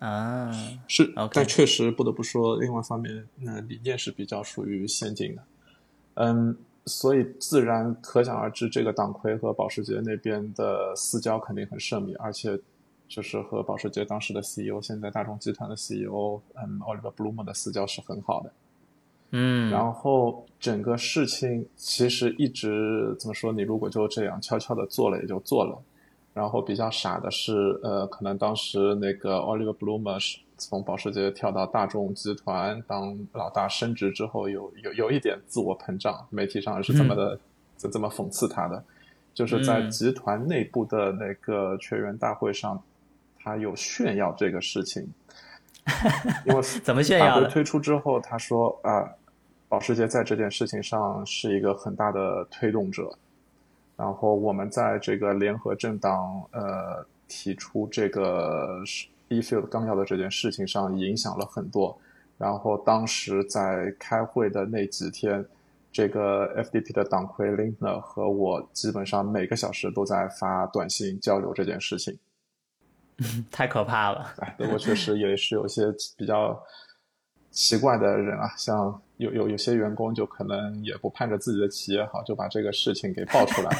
[0.00, 0.50] 啊，
[0.88, 5.42] 是，但确实不得不说，另外一方面，嗯理念是比较属于先进的，
[6.14, 12.58] 嗯，所以自然可想而知，这个党魁和保时捷那边的私交肯定很甚密，而且
[13.08, 18.52] 就是和保时捷当时的 CEO，现在大众集团的 CEO，嗯，Oliver Blume 的私交是很好的，
[19.32, 25.78] 嗯，然后整个事情其实一直怎么说，你如果就这样悄悄的做了，也就做了。
[26.32, 37.38] 然后比较傻的是，呃，可能当时那个 Oliver Blume 是从保时捷跳到大众集团当老大，升职之后有有有一点自我膨胀，媒体上是这么的，
[37.76, 38.82] 这这么讽刺他的，
[39.34, 42.80] 就是在集团内部的那个全员大会上，
[43.42, 45.02] 他有炫耀这个事情，
[46.46, 49.08] 因为怎么炫耀推出之后，他说啊，
[49.68, 53.12] 保时捷在这件事情上是一个很大的推动者。
[54.00, 58.78] 然后我们在这个联合政党呃提出这个
[59.28, 61.94] e-field 纲要的这件事情上影响了很多。
[62.38, 65.44] 然后当时在开会的那几天，
[65.92, 72.18] 这个 FDP 的党魁 Lindner 和我基本上每个小时都在发短信交流这件事情。
[73.52, 74.32] 太可怕了！
[74.38, 75.82] 哎，德国确实也是有些
[76.16, 76.58] 比较
[77.50, 79.00] 奇怪的人啊，像。
[79.20, 83.70] 有有有些员工就可能也不盼着自己的企业好，就把这个事情给爆出来。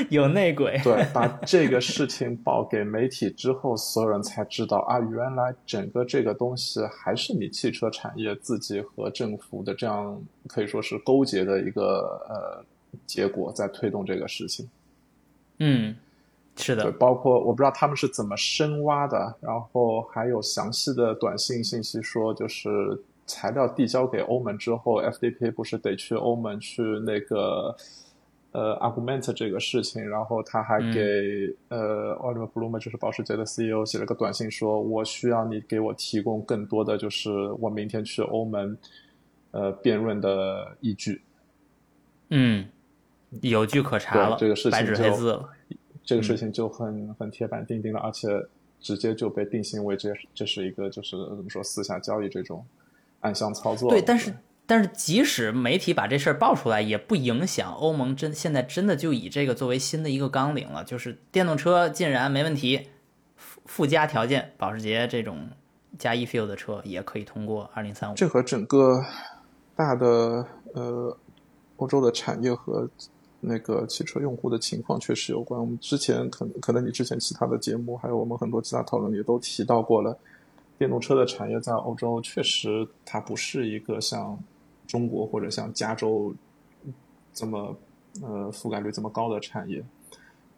[0.08, 0.80] 有内鬼。
[0.82, 12.64] 对，把这个事情报给媒体之后，所有人才知道啊，原来整个这个东西还是你汽车产业自己和政府的这样可以说是勾结的一个呃
[13.04, 14.66] 结果，在推动这个事情。
[15.58, 15.94] 嗯。
[16.60, 22.68] 是的，包括我不知道他们是怎么深挖的，然后还有详细的短信信息说，就是
[23.26, 27.74] 材料递交给欧盟之后，FDP 不是得去欧盟去那个
[28.52, 38.76] 呃 argument 这个事情，然后他还给呃 Oliver Blume 就是保时捷的 CEO 写了个短信，说我需要你给我提供更多的就是我明天去欧盟
[39.52, 41.22] 呃辩论的依据。
[42.30, 42.68] 嗯，
[43.42, 45.48] 有据可查了，这个事情白纸黑字了。
[46.10, 48.28] 这个事情就很很铁板钉钉了，而且
[48.80, 52.66] 直接就被定性为这这是一个就是怎么说私下交易这种
[53.20, 53.88] 暗箱操作。
[53.88, 54.34] 对，但是
[54.66, 62.88] 但是即使媒体把这事儿爆出来，也不影响欧盟真现在真的就以这个作为新的一个纲领了，就是电动车竟然没问题，
[63.36, 65.48] 附附加条件，保时捷这种
[65.96, 68.16] 加 e-fuel 的车也可以通过二零三五。
[68.16, 69.04] 这和整个
[69.76, 70.44] 大的
[70.74, 71.16] 呃
[71.76, 72.90] 欧洲的产业和。
[73.40, 75.60] 那个汽车用户的情况确实有关。
[75.60, 80.18] 我们之前可能可能你之前其他的节目，还有我们很多其他讨论也都提到过了。
[80.78, 84.38] 电动车的产业在欧洲确实它不是一个像
[84.86, 86.34] 中国或者像加州
[87.34, 87.76] 这么
[88.22, 89.84] 呃覆盖率这么高的产业。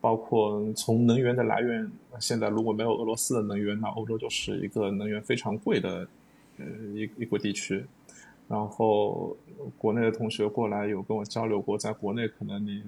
[0.01, 6.09] 包括从能源的来源，现在如果没有俄罗斯的能源，那欧洲就是一个能源非常贵的
[6.59, 7.85] 呃一一个地区。
[8.53, 9.35] 然后，
[9.79, 12.83] 国内的同学过来有跟我交流过，在国内可能你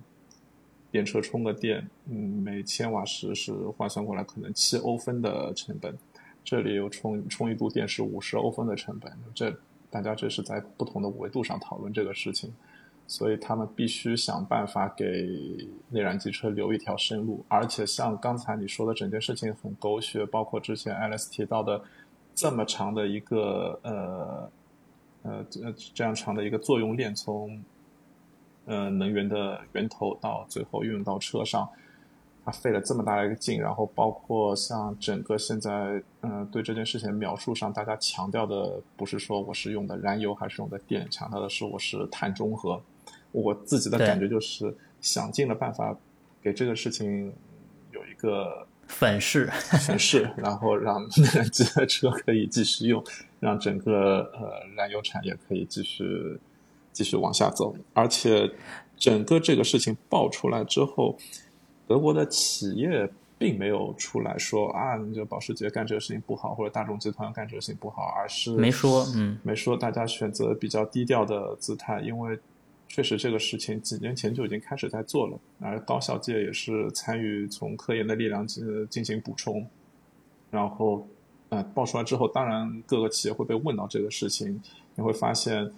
[0.90, 5.96] 电车充个电，嗯，每千瓦时是换算过来可能七欧分的成本，
[6.44, 9.56] 这里又充充一度电是五十欧分的成本，这
[9.88, 12.52] 大家这是在不同的维度上讨论这个事情，
[13.06, 21.82] 所以他们必须想办法给内燃机车留一条生路，而且像刚才你说的整件事情很狗血，包括之前 Alice 提到的
[22.34, 24.50] 这么长的一个呃。
[25.24, 25.60] 呃，这
[25.92, 27.60] 这样长的一个作用链，从
[28.66, 31.68] 呃能源的源头到最后运用到车上，
[32.44, 42.80] 它费了这么大的一个劲，然后包括像整个现在，嗯，对这件事情描述上，大家强调的不是说我是用的燃油还是用的电，强调的是我是碳中和。
[43.32, 45.96] 我自己的感觉就是想尽了办法
[46.40, 47.32] 给这个事情
[47.90, 49.46] 有一个粉饰，
[49.86, 53.02] 粉饰， 然后让内燃机的车可以继续用，
[53.40, 56.38] 让整个呃燃油产业可以继续
[56.92, 57.74] 继续往下走。
[57.92, 58.50] 而且
[58.96, 61.16] 整个这个事情爆出来之后，
[61.86, 72.38] 德国的企业并没有出来说啊，你这保时捷干这个事情不好，或者大众集团干这个事情不好，而是没说，嗯，没说，大家选择比较低调的姿态，因为。
[72.94, 79.66] 确实，这个事情几年前就已经开始在做了，而高校界也是参与从科研的力量进进行补充。
[80.48, 81.04] 然后，
[81.48, 84.62] 呃，爆出来之后，当然各个企业会被问到这个事情，
[84.94, 85.68] 你会发现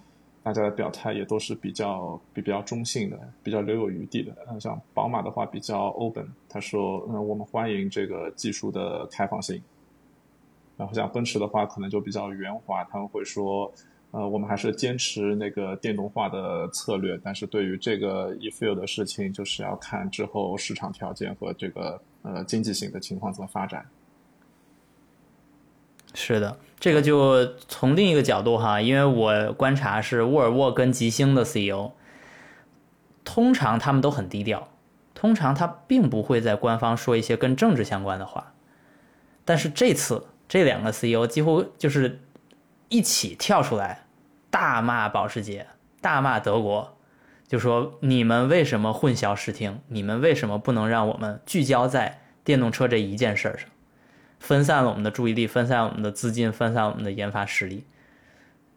[0.43, 4.31] 大家的表态也都是比较比比较中性的，比较留有余地的。
[4.51, 9.59] 嗯，像宝马的话比较 open，他说，嗯，我们欢迎这个技术的开放性。
[10.77, 13.73] 然后像奔驰的话，可能就比较圆滑，他们会说。
[14.11, 23.85] 呃，我们还是坚持那个电动化的策略，但是对于这个 e-fuel 的事情，就是要看之后市场条件和这个呃经济性的情况怎么发展。
[26.13, 31.91] 是的，这个就从另一个角度哈，因为我观察是沃尔沃跟吉星的 CEO，
[33.25, 34.69] 通常他们都很低调，
[35.13, 38.53] 通常他并不会在官方说一些跟政治相关的话，
[39.43, 42.21] 但是这次这两个 CEO 几乎就是。
[42.89, 44.05] 一起跳出来，
[44.49, 45.67] 大骂保时捷，
[45.99, 46.97] 大骂德国，
[47.47, 49.79] 就说你们为什么混淆视听？
[49.87, 53.69] 你们为什么不能让我们聚焦在电动车这一件事上？
[54.39, 57.83] 分散了我们的注意力，分散我们的资金，分散我们的研发实力。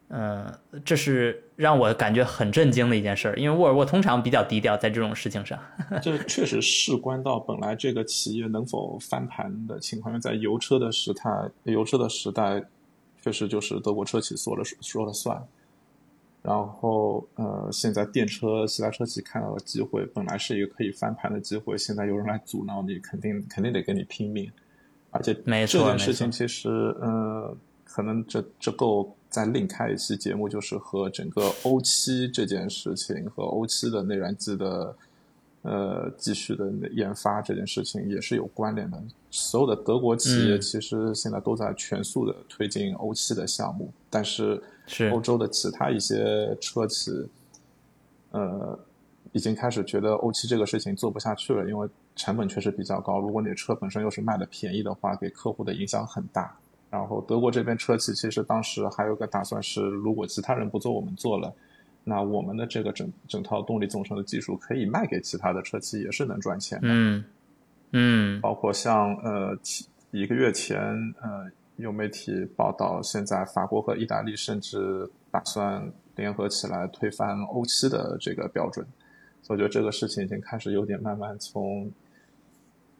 [0.09, 0.53] 嗯，
[0.85, 5.57] 这是让我感觉很震惊的一件事，因为沃尔沃通常比较低调，在这种事情上。
[6.03, 11.23] 这 确实事关到本来这个企业能否翻盘的情况，因为在油车的时代，
[11.63, 12.65] 油车的时代。
[13.23, 15.43] 确实就是德国车企说了说了算，
[16.43, 24.51] 然后呃，现在电车、其他车企看到了机会，本来是一个可以翻盘的机会，现在有人来阻挠你，肯定肯定得跟你拼命。
[25.11, 26.69] 而且这件事情其实，
[27.01, 34.97] 呃，可能这这够再另开一期节目，就是和整个欧七这件事情和欧七的内燃机的。
[35.63, 38.99] 呃，继续的研发这件事情也是有关联的。
[39.31, 44.63] 所有的德国企业其实现在都在全速的推进欧七的项目，但是
[45.13, 47.29] 欧洲的其他一些车企，
[48.31, 48.79] 呃，
[49.33, 53.21] 已经开始觉得欧七这个事情做不下去了，因为成本确实比较高。
[53.21, 56.57] 如果你的车本身又是卖的便宜的话，给客户的影响很大。
[56.89, 61.53] 然后德国这边车企其实当时还有个打算是，如果其他人不做，我们做了。
[62.03, 66.89] 那我们的这个整整套动力总成的技术可以卖给其他的车企，也是能赚钱的。
[66.89, 67.25] 嗯
[67.93, 69.57] 嗯，包括像呃，
[70.11, 70.81] 一个月前
[71.21, 78.87] 呃，有媒体报道，现在法国和意大利甚至打算联合起来推翻欧七的这个标准。
[79.43, 81.91] 所以我觉得这个事情已经开始有点慢慢从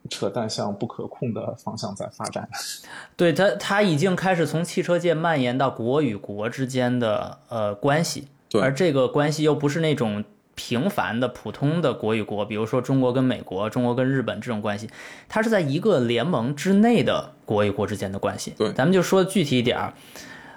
[0.09, 2.49] 扯淡向不可控的方向在发展。
[3.17, 8.29] 对它，它已经开始从汽车界蔓延到国与国之间的呃关系。
[8.55, 10.25] 而这个关系又不是那种
[10.57, 14.91] 平凡的、普通的国与国，比如说中国跟美国、中国跟日本这种关系，
[15.29, 18.55] 它是在一个联盟之内的国与国之间的关系。
[18.59, 19.95] 对，咱们就说具体一点儿，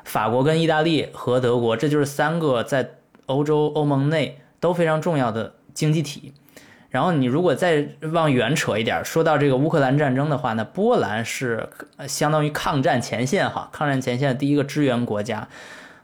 [0.04, 2.90] 法国跟意大利和德国，这就是三个在
[3.28, 6.34] 欧洲欧盟内都非常重要的经济体。
[6.90, 11.70] 然后你如果再往远扯一点，说到这个乌克兰战争的话，那波兰是
[12.08, 15.48] 相当于抗战前线哈，抗战前线的第一个支援国家。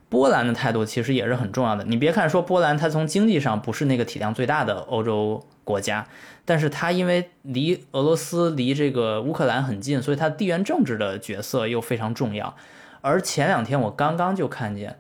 [0.10, 1.84] 波兰的态度其实也是很重要的。
[1.84, 6.08] 你别看说波兰，它从经济上不是那个体量最大的欧洲国家，
[6.46, 12.56] 但是它因为离俄罗斯、离这个乌克兰很近，所以它地缘政治的角色又非常重要。
[13.02, 14.98] 而前两天我刚刚就看见，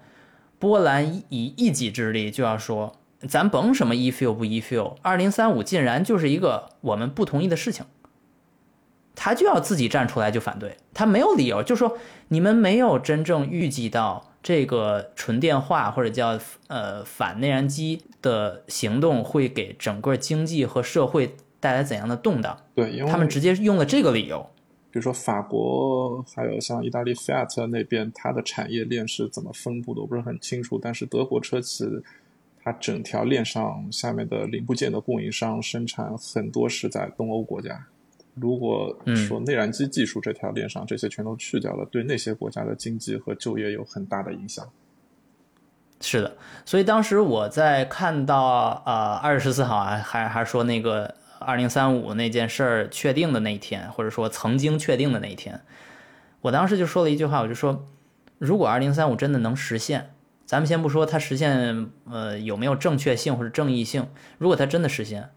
[0.60, 2.96] 波兰以一己之力就要说，
[3.28, 7.84] 咱甭什么 e f e l 不 e f e l 二零三五竟然就是一个我们不同意的事情，
[9.16, 14.28] 他就要自己站出来就反对，他没有理由，就说你们没有真正预计到。
[14.42, 22.58] 这个纯电化或者叫呃反内燃机的行动会给整个经济和社会带来怎样的动荡？
[22.74, 24.50] 对，因为他们直接用了这个理由。
[24.92, 30.80] 比如说法国还有像意大利 Fiat 那边，它的产业链是怎么分布的，我不是很清楚。
[30.82, 31.86] 但是德国车企，
[32.64, 37.86] 它整条链上下面的零部件的供应商生产很多是在东欧国家。
[38.36, 44.66] 如果说内燃机技术这条链上这些全都去掉了，对那些国家的经济和就业有很大的影响。
[46.02, 55.60] 是的，所以当时我在看到呃二月十四号啊，还还说那个二零三五那件事儿确定的那一天，或者说曾经确定的那一天，
[56.40, 57.86] 我当时就说了一句话，我就说，
[58.38, 60.12] 如果二零三五真的能实现，
[60.46, 64.08] 咱们先不说它实现呃有没有正确性或者正义性，
[64.38, 65.32] 如果它真的实现，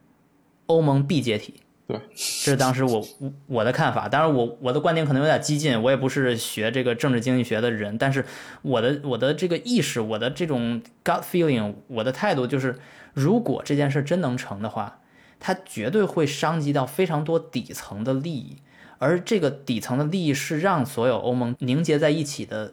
[0.66, 1.61] 欧盟必解体。
[1.84, 3.04] 对，这是当时我
[3.46, 4.08] 我的看法。
[4.08, 8.24] 当然，我我的观点可能有点激进，我也不是学这个政治经济学的人，但是
[8.62, 12.78] 我的我的这个意识，我的这种 gut feeling，我的态度就是，
[13.12, 15.00] 如果这件事真能成的话，
[15.40, 18.58] 它绝对会伤及到非常多底层的利益，
[18.98, 22.72] 而这个底层的利益是让所有欧盟凝结在一起的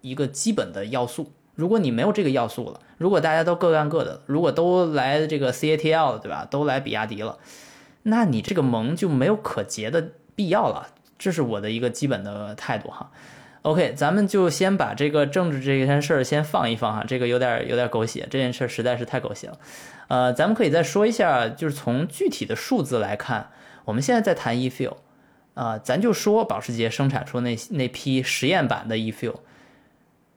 [0.00, 1.30] 一个基本的要素。
[1.54, 7.38] 如果你没有这个要素了，如果大家都各干各的，如果都来这个 CATL 对吧，都来比亚迪了。
[8.08, 10.88] 那你这个盟就没有可结的必要了，
[11.18, 13.10] 这是我的一个基本的态度哈。
[13.62, 19.58] OK，咱们就先把这个政治这件事儿先放一放哈，这个有点有点狗血，这件事儿实在是太狗血了。
[20.06, 23.50] 呃，咱们可以再说一下，就是从具体的数字来看，
[23.84, 24.98] 我们现在在谈 e-fuel，
[25.54, 29.40] 啊，咱就说保时捷生产出那那批实验版的 e-fuel，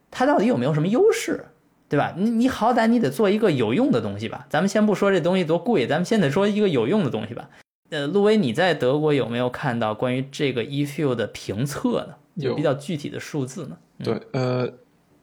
[0.09, 1.45] 它到底有没有什么优势？
[1.89, 2.13] 对吧？
[2.15, 4.45] 你你好歹你得做一个有用的东西吧。
[4.47, 7.49] 咱们先不说这东西多贵，咱们先得说一个有用的东西吧。
[7.89, 12.13] 呃，陆威，你在德国有没有看到关于这个 e-fuel 的评测呢？
[12.35, 13.77] 有比较具体的数字呢？
[14.03, 14.71] 对，呃，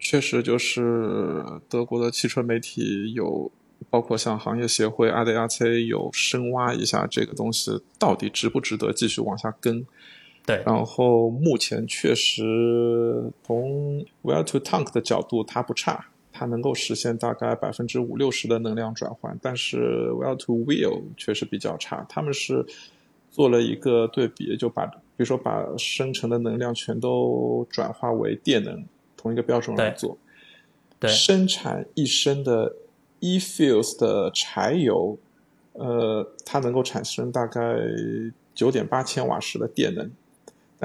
[0.01, 3.51] 确实就是德国的汽车媒体有，
[3.89, 9.87] 包括像行业协会 ADAC 有深挖一下这个东西到底值不值得继续往下跟。
[10.45, 16.07] 对，然后目前确实从 well to tank 的角度它不差。
[16.37, 22.05] 它能够实现大概百分之五六十的能量转换，但是 well to wheel 确实比较差。
[22.09, 22.67] 他们是
[23.31, 28.85] 做了一个对比，就把比如说把生成的能量全都转化为电能，
[29.17, 30.19] 同一个标准来做。
[30.99, 32.75] 对，生产一升的
[33.21, 35.19] e-fuels 的柴油，
[35.73, 37.79] 呃，它能够产生大概
[38.55, 40.11] 九点八千瓦时的电能。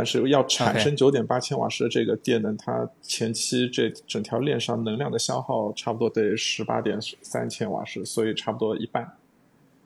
[0.01, 9.07] 但是要产生九点八千瓦时的这个电能，它前期这整条链上能量的消耗差不多得十八点三千瓦时，所以差不多一半。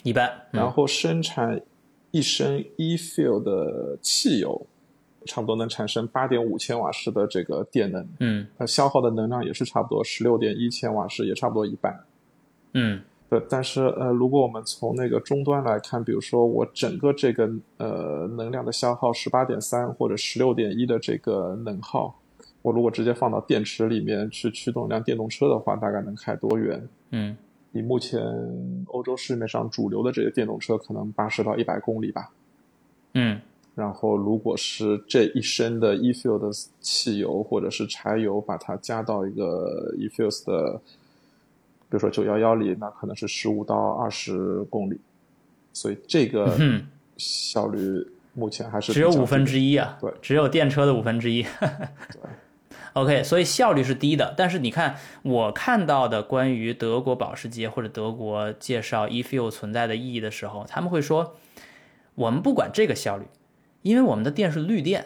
[0.04, 0.32] 一半。
[0.52, 1.60] 然后生产
[2.12, 4.66] 一升 e-fuel 的汽油，
[5.26, 8.08] 差不多能产生八点五千瓦时的这个电能。
[8.22, 8.48] 嗯。
[8.58, 12.06] 它消耗的能量也是差不多十六点一千瓦时，也差不多一半。
[12.72, 13.02] 嗯。
[13.28, 22.20] 对，但是呃，如果我们从那个终端来看，比如说我整个这个呃能量的消耗十八点三或者十六点一的这个能耗，
[22.62, 26.88] 我如果直接放到电池里面去驱动一辆电动车的话，大概能开多远？
[27.10, 27.36] 嗯，
[27.72, 28.22] 以目前
[28.90, 32.30] 欧洲市面上主流的这些电动车，可能八十到一百公里吧。
[33.16, 33.42] 嗯，
[33.74, 40.80] 然后如果是这一升的 e-fuel 的汽油或者是柴油，把它加到一个 e-fuels 的。
[41.96, 45.00] 比如说九幺幺里，那可能是十五到二十公里，
[45.72, 46.54] 所以这个
[47.16, 51.46] 效率目前还是只有五分之一啊，对，只有电车的五分之一。
[52.92, 54.34] ，OK，所以效率是低的。
[54.36, 61.38] 但是你看，我看到的关于德国保时捷或者德国介绍 e-fuel 存在的意义的时候，他们会说，
[62.16, 63.24] 我们不管这个效率，
[63.84, 65.06] 因为我们的电是绿电，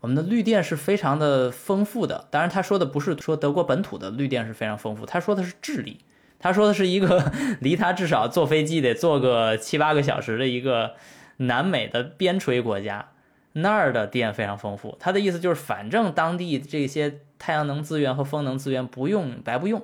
[0.00, 2.26] 我们的绿电是非常的丰富的。
[2.32, 6.00] 当然，他说的不是说德国本土的绿电是非常丰富，他说的是智利。
[6.44, 7.32] 他说的是一个
[7.62, 10.92] 离他至少坐飞机得坐个七八个小时的一个
[11.38, 13.12] 南美的边陲国家，
[13.52, 14.94] 那儿的电非常丰富。
[15.00, 19.82] 他的意思就是，反正当地这些太阳能资源和风能资源不用白不用，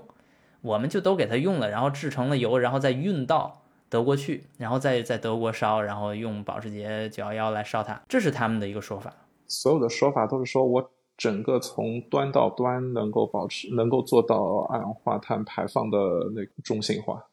[0.60, 7.98] 我们就都给他用了，然后制成了油，然后再运到德国去，然后再在德国烧，然后用保时捷九幺幺来烧它。
[8.06, 9.10] 这是他们的一个说法。
[9.46, 10.90] 所有的说法都是说我。
[11.20, 15.98] 整个从端到端能够保持，能够做到二氧化碳排放的
[16.34, 17.26] 那个中性化，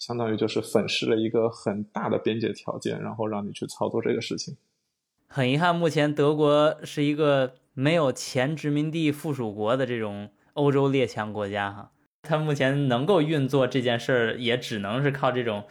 [0.00, 4.56] 相当于就是粉饰了一个很大的边界条件，然后让你去操作这个事情。
[5.28, 15.62] 很遗憾，目前德国是一个没有前殖民地附属国的这种欧洲列强国家哈，它目前能够运作这件事儿，也只能是靠这种。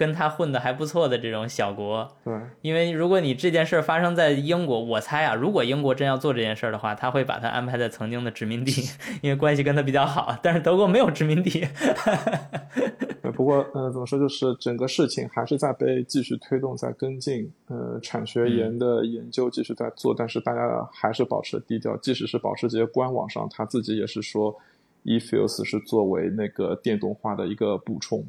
[0.00, 2.32] 跟他混的还不错的这种小国，对，
[2.62, 8.72] 因为如果你这件事发生在英国，我猜啊，如果英国真要做这件事的话，他会把他安排在曾经的殖民地，
[9.20, 10.34] 因为关系跟他比较好。
[10.42, 11.68] 但是德国没有殖民地。
[13.36, 21.94] 不过，呃，怎么说，就是整个事情还是在被继续推动，在跟进，呃，产学研的研究继续在做，但是大家还是保持低调。
[21.98, 24.56] 即使是保时捷官网上，他自己也是说
[25.02, 28.24] ，e-fuels 是作为那个电动化的一个补充。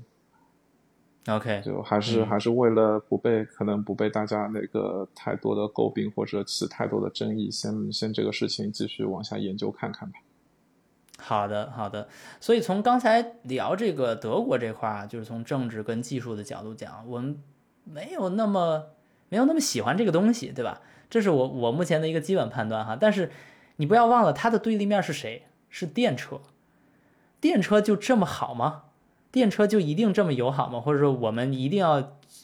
[1.28, 10.20] OK，就还是还是为了不被可能不被大家那个太多的诟病或者起太多的争议，先先这个事情继续往下研究看看吧。
[11.20, 12.10] 好的，好的。
[12.40, 17.40] 所以从刚才聊这个德国这块儿，就是从政治跟技术的角度讲，我们
[17.84, 18.86] 没有那么
[19.30, 20.82] 没有那么喜欢这个东西，对吧？
[21.08, 22.98] 这是我我目前的一个基本判断哈。
[23.00, 23.32] 但是
[23.76, 25.44] 你不要忘了，它的对立面是谁？
[25.70, 26.42] 是电车。
[27.40, 28.86] 电车就这么好吗？
[29.32, 30.80] 电车就一定这么友好吗？
[30.80, 31.94] 或者说我们一定要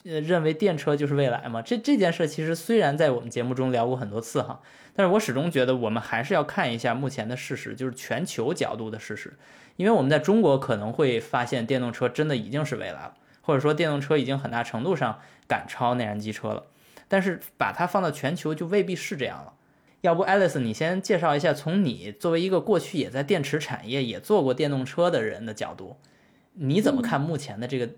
[0.05, 1.61] 呃认为电车就是未来吗？
[1.61, 4.61] 这这件事其实虽然在我们节目中聊过很多次哈，
[4.95, 9.37] 但是我始终觉得我们还是要看一下目前的事实，就是全球角度的事实。
[9.75, 16.63] 因为我们在中国可能会发现电动车真的已经是未来了，或者说电动车已经很大程度上赶超内燃机车了。
[17.07, 19.53] 但是把它放到全球就未必是这样了。
[20.01, 25.97] 要不，Alice，你先介绍一下，从你作为一个过去也在电池产业也做过电动车的人的角度，
[26.59, 27.89] 你怎么看目前的这个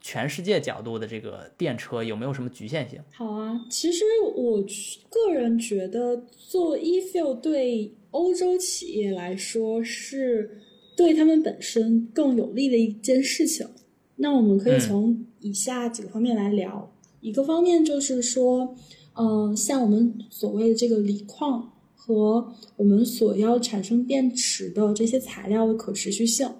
[0.00, 3.00] 全世界角度的这个电车有没有什么局限性？
[3.12, 4.04] 好啊，其实
[4.34, 4.62] 我
[5.08, 10.62] 个人觉得做 eFuel 对欧洲企业来说是。
[10.98, 13.64] 对他们本身更有利的一件事情，
[14.16, 16.92] 那我们可以从以下几个方面来聊。
[17.20, 18.74] 一个方面就是说，
[19.14, 26.50] 嗯，像我们所谓的这个锂矿和我们所要产生电池的这些材料的可持续性，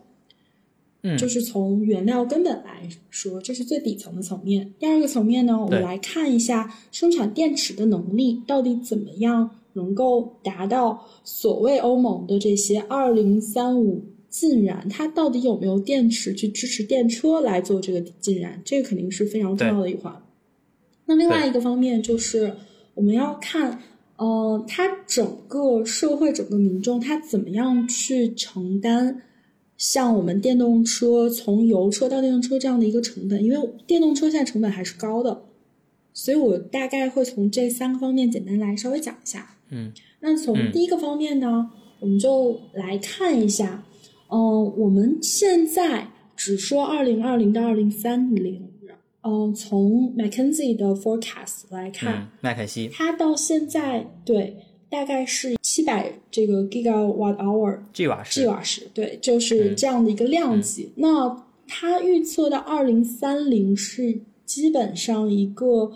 [1.08, 4.72] 嗯，就是从原料根本来说，这是最底层的层面。
[4.78, 14.04] 第二个层面呢，我们来看一下生产电池的能力到底怎么样能够达到所谓欧盟的这些二零三五。
[14.30, 18.60] 禁燃，它到底有没有电池去支持电车来做这个禁燃？
[18.62, 20.14] 这个肯定是非常重要的一环。
[21.06, 22.52] 那另外一个方面就是
[22.92, 23.82] 我们要看，
[24.16, 29.22] 呃，它整个社会、整个民众，他怎么样去承担
[29.78, 33.42] 像我们电动车从油车到电动车这样的一个成本？
[33.42, 35.44] 因为电动车现在成本还是高的，
[36.12, 39.54] 所以我大概会从这三个方面简单来稍微讲一下。
[39.70, 41.70] 嗯，那从第一个方面呢，
[42.00, 43.84] 我们就来看一下。
[44.30, 48.68] 嗯，我们现在只说二零二零到二零三零，
[49.22, 54.56] 嗯，从 McKinsey 的 forecast 来看，麦肯锡，它到现在对
[54.90, 60.92] 大概是七百这个 gigawatt hour，G 瓦时，G 瓦时，对，就是这样的一个量级。
[60.96, 65.92] 那它预测到二零三零是基本上一个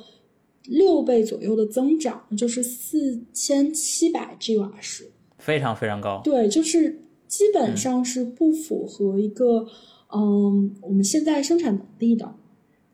[0.65, 6.21] 六倍左右的增长，就是四千七百 G 瓦时，非常非常高。
[6.25, 6.99] 对，就是。
[7.33, 9.67] 基本上是不符合一个，
[10.15, 12.35] 嗯，我们现在生产能力的。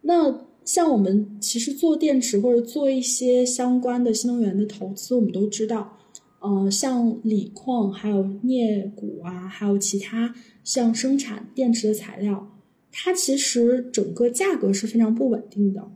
[0.03, 5.97] 那像我们其实做电池或者做一些相关的新能源的投资，我们都知道，
[6.43, 12.55] 嗯，像锂矿、还有镍钴啊，还有其他像生产电池的材料，
[12.93, 15.91] 它其实整个价格是非常不稳定的。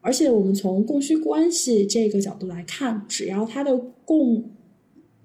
[0.00, 4.50] 而且我们从供需关系这个角度来看，只要它的供，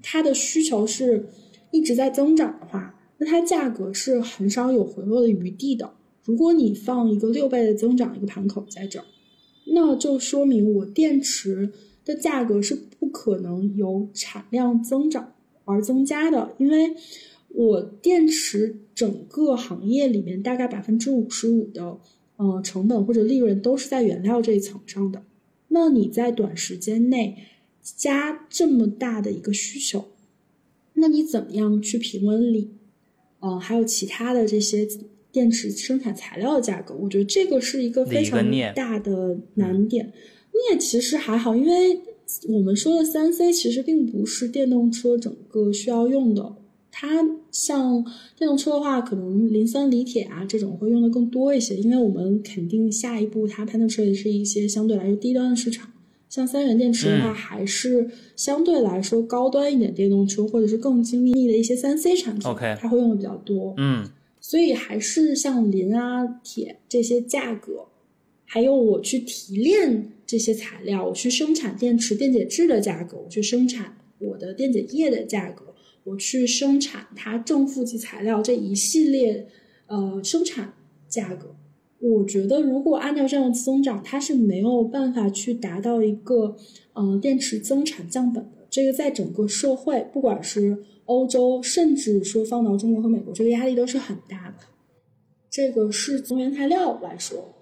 [0.03, 1.26] 它的需求是。
[1.74, 5.93] 一直在增长的话，那它价格是很少有回落的余地的。
[6.24, 9.05] 如果你放一个六倍的增长一个盘口在这儿，
[9.65, 11.72] 那就说明我电池
[12.05, 15.34] 的价格是不可能由产量增长
[15.65, 16.95] 而增加的，因为
[17.49, 21.99] 我电池整个行业里面大概百分之五十五的
[22.38, 25.24] 呃成本或者利润都是在原料这一层上的。
[25.69, 27.38] 那你在短时间内
[27.82, 30.05] 加这么大的一个需求。
[30.93, 32.69] 那你怎么样去平稳锂，
[33.39, 34.86] 呃，还有其他的这些
[35.32, 36.93] 电池生产材料的价格？
[36.95, 38.43] 我觉得这个是一个非常
[38.75, 40.11] 大的难点。
[40.51, 41.99] 镍其实还好，因为
[42.49, 46.55] 我们说的三 C 其实并不是电动车整个需要用的。
[46.93, 48.03] 它像
[48.38, 55.89] 电动车的话，可能磷酸锂铁啊这种会用的更多一些，因为我们肯定下一步它 penetrate 是一些相对来说低端的市场。
[56.29, 62.41] 像三元电池的话，还是相对来说高端一点电动车，或者是更精密的一些三 C 产品，
[62.79, 63.73] 它会用的比较多。
[63.77, 64.05] 嗯，
[64.42, 67.86] 所以还是像磷啊、铁这些价格，
[68.44, 75.74] 还有我去提炼这些材料，我去生产电池电解质的价格，我去生产我的电解液的价格，
[76.04, 79.48] 我去生产它正负极材料这一系列
[79.88, 80.74] 呃生产
[81.08, 81.56] 价格。
[82.00, 86.56] 我觉得，如果按照这样的增长，它是没有办法去达到一个，
[86.94, 88.66] 呃，电池增产降本的。
[88.72, 94.66] 这个在整个社会，不管是欧洲，甚至说放到中国和美国，这个压力都是很大的。
[95.49, 97.53] 这个是从原材料来说。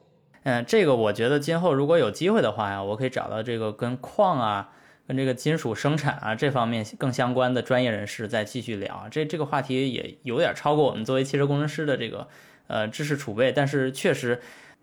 [0.43, 4.71] 嗯，这个我觉得今后如果有机会的话呀，我可以找到这个跟矿啊、
[5.07, 9.07] 跟这个金属生产啊这方面更相关的专业人士再继续聊。
[9.09, 12.27] 这这个话题也有点超过我们作为汽车工程师的这个。
[12.71, 14.39] 呃，知识储备，但是确实，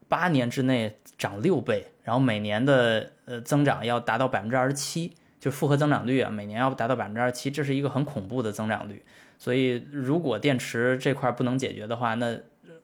[0.08, 9.02] 八年之内涨六倍，然后每年的呃增长要达到百分之二十七，就复合增长率啊，每年要达到百分之二十七，这是一个很恐怖的增长率。
[9.38, 12.38] 所以，如果电池这块不能解决的话，那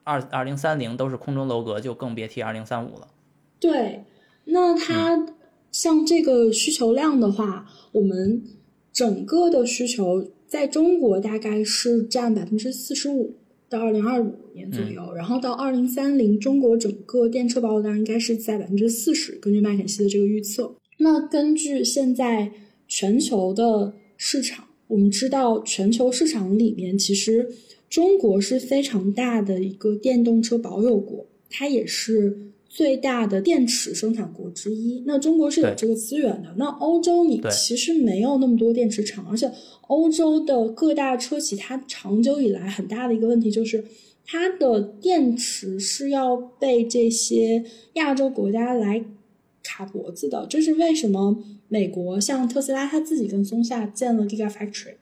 [0.04, 3.08] 二二零三零都是空中楼阁，就更别提二零三五了。
[3.58, 4.04] 对，
[4.44, 5.26] 那它
[5.70, 8.42] 像这个需求量的话，我们
[8.92, 13.36] 整个的需求在中国大概是占百分之四十五。
[13.70, 20.74] 到二零二五年左右，然后到二零三零，中国整个电车保有量应该是在百分之四十，根据麦肯锡的这个预测。
[21.02, 22.50] 那根据现在
[22.88, 27.48] 全球的市场，我们知道全球市场里面，其实
[27.90, 32.38] 中国是非常大的一个电动车保有国，它也是。
[32.74, 36.54] 最大的电池生产国之一，那中国是有这个资源的。
[36.56, 39.52] 那欧洲你其实没有那么多电池厂，而且
[39.88, 43.84] 欧洲的各大车企，它长久以来很大的一个问题就是，
[44.24, 49.04] 它的电池是要被这些亚洲国家来
[49.62, 50.46] 卡脖子的。
[50.48, 51.42] 这是为什么？
[51.68, 54.96] 美国像特斯拉，他自己跟松下建了 Gigafactory，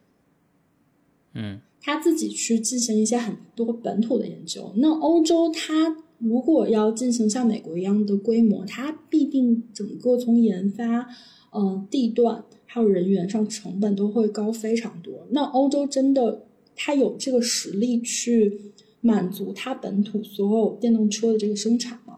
[1.34, 4.72] 嗯，他自己去进行一些很多本土的研究。
[4.76, 5.96] 那欧洲它。
[6.22, 11.08] 如果要进行像美国一样的规模，它必定整个从研发、
[11.50, 15.26] 嗯地段还有人员上成本都会高非常多。
[15.30, 16.44] 那欧洲真的
[16.76, 18.60] 它有这个实力去
[19.00, 22.09] 满足它本土所有电动车的这个生产吗？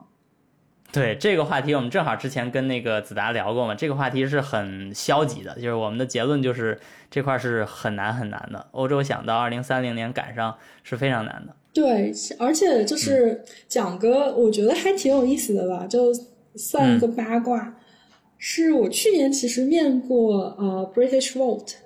[0.92, 3.74] 对这个话题，我们正好之前跟那个子达聊过嘛。
[3.74, 6.78] 这个话题是很消极的，就是我们的结论就是
[7.10, 8.66] 这块是很难很难的。
[8.72, 11.56] 欧洲想到二零三零年赶上是非常难的。
[11.72, 16.12] 对，而且就是讲个我觉得还挺有意思的吧，就
[16.54, 17.74] 算一个八卦，
[18.36, 21.76] 是我去年其实面过呃 British Vote。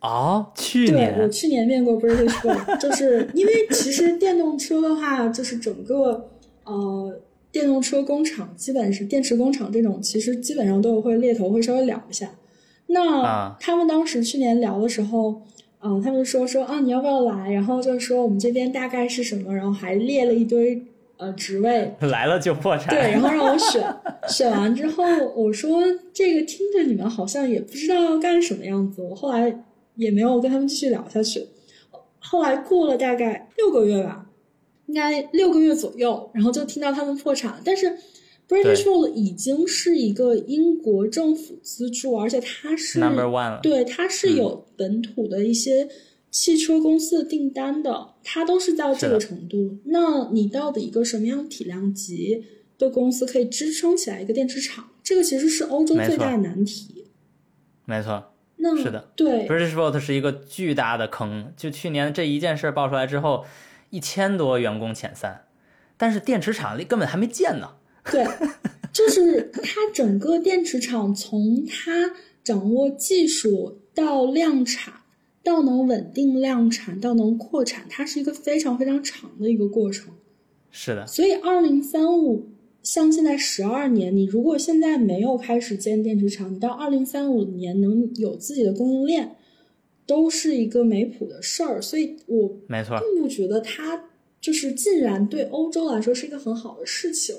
[0.00, 6.30] 哦，去年我去年面过 British Vote，就是因为其实电动车的话，就是整个
[6.64, 7.20] 呃
[7.54, 12.28] 电动车工厂基本是电池工厂这种，其实基本上都有会猎头会稍微聊一下。
[12.88, 15.40] 那他们当时去年聊的时候。
[15.86, 17.52] 嗯，他们说说啊，你要不要来？
[17.52, 20.82] 然后就说我们这边大概是什么，然后还列了一堆
[21.18, 22.88] 呃职位， 来了就破产。
[22.88, 23.84] 对，然后让我选，
[24.26, 25.04] 选完之后
[25.36, 29.54] 我说这个听着你们好像也不知道要干什么样子，我后来
[29.96, 31.46] 也没有跟他们继续聊下去。
[32.18, 34.23] 后来过了大概六个月吧，
[34.86, 37.96] 应该六个月左右，然后就听到他们破产，但是。
[38.46, 45.88] British Road 已经是一个英国政府资助，而且它是 Number One 对，它是有本土的一些
[46.30, 49.78] 汽车公司的订单的，它都是到这个程度。
[49.84, 52.44] 那你到底一个什么样体量级
[52.76, 54.90] 的公司可以支撑起来一个电池厂？
[55.02, 57.06] 这个其实是欧洲最大的难题。
[57.86, 58.22] 没错，
[58.56, 61.50] 那是的，对，British Road 是一个巨大的坑。
[61.56, 63.46] 就去年这一件事爆出来之后，
[63.94, 65.44] 一千多员工遣散，
[65.96, 67.76] 但是电池厂里根本还没建呢。
[68.10, 68.26] 对，
[68.92, 74.94] 就是它整个电池厂从它掌握技术到量产，
[75.44, 80.12] 到能稳定量产，到能扩产，它是一个非常非常长的一个过程。
[80.72, 82.48] 是的，所以二零三五
[82.82, 89.36] 像现在十二年，你如果现在没有开始建电池厂，你到二零三五年能有自己的供应链，
[90.06, 91.80] 都是一个没谱的事儿。
[91.80, 94.04] 所以我没错，并不觉得它
[94.40, 97.36] 就是竟然对欧洲来说是一个很好的事情。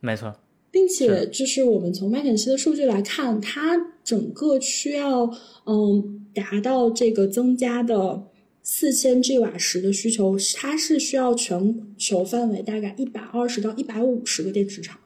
[0.00, 0.34] 没错，
[0.70, 5.30] 并且就是我们从麦肯锡的数据来看，它整个需要
[5.66, 8.24] 嗯达到这个增加的
[8.62, 14.98] 四千 g 瓦时的需求，它是需要全球范围大概一百二十到一百五十个电池厂。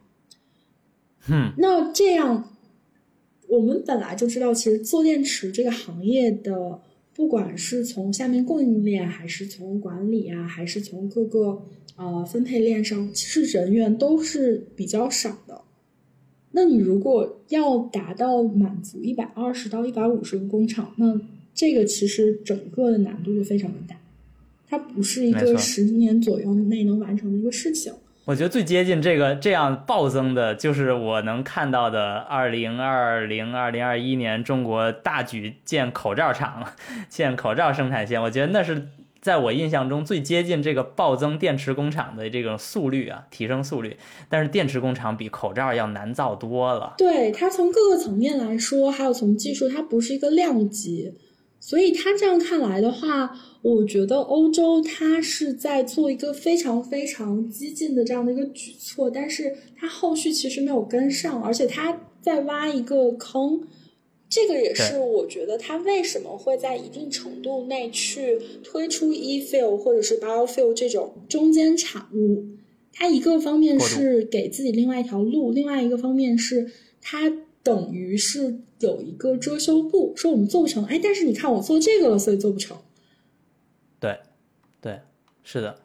[1.29, 2.56] 嗯，那这样
[3.49, 6.81] 我们本来就知道，其实做电池这个行业的，
[7.15, 11.63] 不管是从下面供应链，还是从管理啊，还是从各个。
[11.99, 15.63] 呃，分配链上其实人员都是比较少的。
[16.51, 21.19] 那你如果要达到满足一百二十到一百五十个工厂，那
[21.55, 23.99] 这个其实整个的难度就非常的大，
[24.69, 27.91] 它不是一个十年左右内能完成的一个事情。
[28.27, 36.67] 我觉得最接近这个这样暴增的，就是我能看到的二零二零二零二一年中国大举建口罩厂、
[37.09, 38.21] 建口罩生产线。
[38.21, 38.89] 我觉得那是。
[39.23, 43.97] 在我印象中，最接近这个暴增电池工厂的这种速率啊，提升速率。
[44.29, 46.95] 但是电池工厂比口罩要难造多了。
[46.97, 51.13] 对它从各个层面来说，还有从技术，它不是一个量级。
[51.67, 63.67] 所以他这样看来的话，我觉得欧洲他是在做一个非常非常激进的这样的一个举措，但是它后续其实没有跟上，而且他在挖一个坑。
[64.29, 72.45] 这个也是我觉得他为什么会在一定程度内去推出 e-fuel 或者是 biofuel 这种中间产物。
[72.93, 77.33] 它一个方面是给自己另外一条路，另外一个方面是它
[77.67, 82.79] 等于是有一个遮羞布，说我们做不成，哎，但是你看我做这个了，所以做不成。
[83.99, 84.21] 对，
[84.81, 85.01] 对，
[85.43, 85.77] 是的。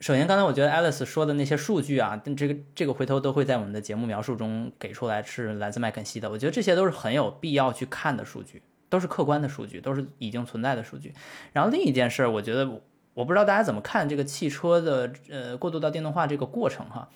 [0.00, 6.28] 首先，刚才我觉得 Alice 说的那些数据啊，这个这个回头都会在我们的节目描述中给出来，是来自麦肯锡的。
[6.28, 11.14] 我觉得这些都是很有必要去看的数据，都是客观的数据，都是已经存在的数据。
[11.52, 12.68] 然后另一件事，我觉得
[13.14, 17.08] 我不知道大家怎么看这个汽车的呃过渡到电动化这个过程哈。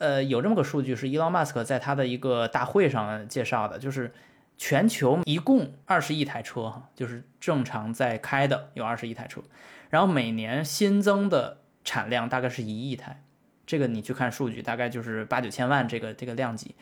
[0.00, 4.14] 呃，有这么个数据是伊隆马斯克在他的一个大会上介绍的，就是
[4.56, 9.42] 全球一共二十亿台车哈，就是正常在开的有二十亿台车，
[9.90, 13.22] 然后每年新增的产量大概是一亿台，
[13.66, 16.74] 这个你去看数据，大概就是八九千万这个这个量级。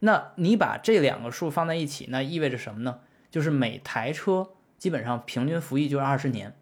[0.00, 3.00] 那你把这两个数放在一起，那意味着什么呢？
[3.30, 4.48] 就是每台车
[4.78, 6.54] 基本上平均服役就是二十年。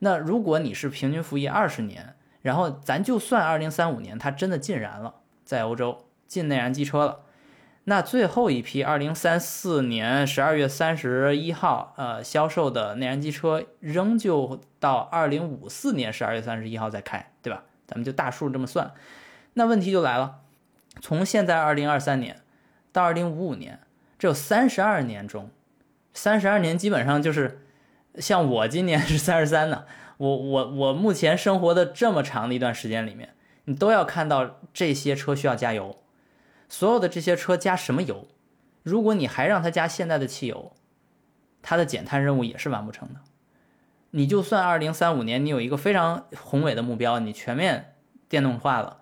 [0.00, 2.15] 那如果你是平均服役二十年，
[2.46, 7.22] 然后咱就算二零三五年它真的禁燃了，在欧洲禁内燃机车了，
[7.82, 17.64] 那最后一批二零三四年十二月三十一号呃销售的内燃机车，仍旧到二零五四年十二月三十一号再开，对吧？
[17.88, 18.92] 咱们就大数这么算，
[19.54, 20.36] 那问题就来了。
[21.00, 22.42] 从现在二零二三年
[22.92, 23.80] 到二零五五年，
[24.20, 25.50] 这有三十二年中，
[26.14, 27.66] 三十二年基本上就是
[28.18, 29.84] 像我今年是三十三呢，
[30.16, 35.98] 我我我目前生活的这么长的一段时间里面，你都要看到这些车需要加油，
[36.68, 38.26] 所有的这些车加什么油？
[38.82, 40.72] 如果你还让它加现在的汽油，
[41.60, 43.20] 它的减碳任务也是完不成的。
[44.12, 47.96] 你就算二零三五年你有一个非常宏伟的目标，你全面
[48.28, 49.00] 电动化了。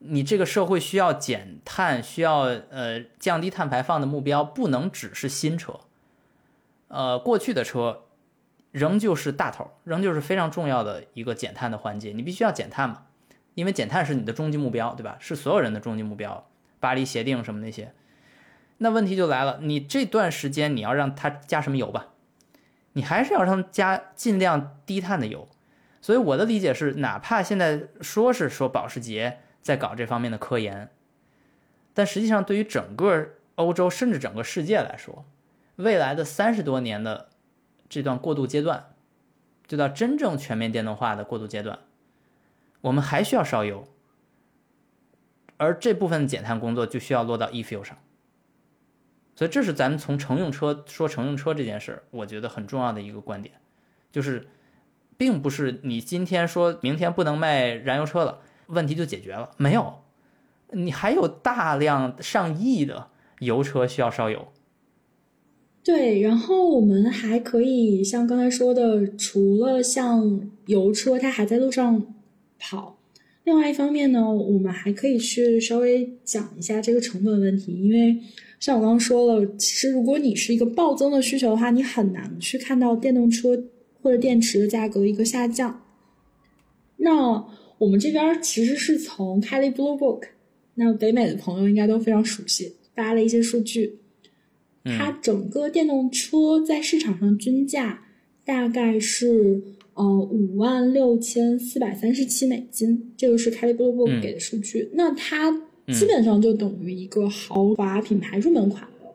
[0.00, 5.80] 你这个社会需要减碳，需要呃降低碳排放的目标，不能只是新车，
[6.88, 8.04] 呃，过去的车
[8.70, 12.12] 仍旧是大头，仍旧是非常重要的一个减碳的环节。
[12.12, 13.06] 你必须要减碳嘛，
[13.54, 15.16] 因为减碳是你的终极目标，对吧？
[15.20, 16.48] 是所有人的终极目标。
[16.80, 17.92] 巴黎协定什么那些，
[18.78, 22.08] 那问题就来了，你这段时间你要让它加什么油吧？
[22.92, 25.48] 你还是要让它加尽量低碳的油。
[26.00, 29.40] 所以我的理解是，哪怕现在说是说保时捷。
[29.60, 30.88] 在搞这方面的科研，
[31.92, 35.26] 但实际上对于整个欧洲甚至整个世界来说，
[35.76, 37.27] 未来的三十多年的
[37.88, 38.94] 这段过渡阶段，
[39.66, 41.78] 就到真正全面电动化的过渡阶段，
[42.80, 43.86] 我们还需要烧油，
[45.56, 47.96] 而这部分减碳工作就需要落到 e-fuel 上。
[49.34, 53.54] 所以这是咱们从乘用车说乘用车这件事儿，我觉得很重要的一个观点，
[54.10, 54.48] 就是
[55.16, 58.40] 并不是你今天说明天不能卖燃油车了。
[58.66, 59.52] 问题就解决了？
[59.56, 60.04] 没有，
[60.72, 63.08] 你还有大量上亿的
[63.38, 64.52] 油车需要烧油。
[65.88, 72.14] 对，然后我们还可以像刚才说的，除了像油车它还在路上
[72.58, 72.98] 跑，
[73.44, 78.18] 另外一方面呢，我们还可以去稍微讲一下这个成本问题，因为
[78.60, 83.64] 像我刚刚说了，其实如果你是一个暴增的需求的话，你很难去看到电动车
[84.02, 85.84] 或者电池的价格一个下降。
[86.98, 87.46] 那
[87.78, 90.24] 我们这边其实是从 Kelly Blue Book，
[90.74, 94.00] 那北美的朋友应该都非常熟悉，发了一些数据。
[94.96, 98.04] 它整个电动车在市场上均价
[98.44, 99.62] 大概是
[99.94, 104.90] 呃五万六千四百三十七美金，这个是 Kelly Blue Book 给的数据。
[104.94, 105.50] 那它
[105.88, 109.08] 基本上就等于一个豪华品牌入门款的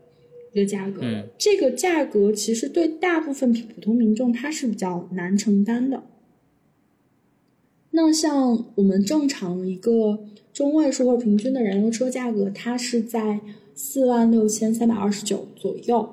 [0.54, 1.02] 一个价格。
[1.38, 6.04] 这个价格其实对大部分普通民众它是比较难承担的。
[7.92, 13.40] 那像我们正常一个中位数或者平均的燃油车价格，它是在
[13.76, 16.08] 四万六千三百二十九左右。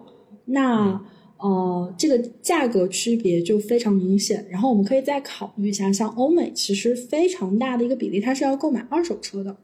[0.46, 1.00] 那
[1.38, 4.46] 呃，这个价格区别就非常明显。
[4.50, 9.56] 然后我们可以再考虑一下，像欧美其实非常大的一个比例，它是要购买二手车的。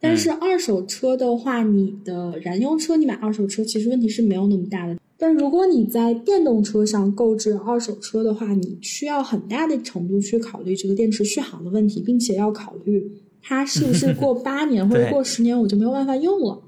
[0.00, 4.96] 但是二手车的话，你的燃油车你买二手车，其实问题是没有那么大的。
[5.16, 13.08] 但如果你在电动车上购置二手车的话，你需要很大的程度去考虑这个电池续航的问题，并且要考虑
[13.40, 16.60] 它是不是过八年或者过十年我就没有办法用了，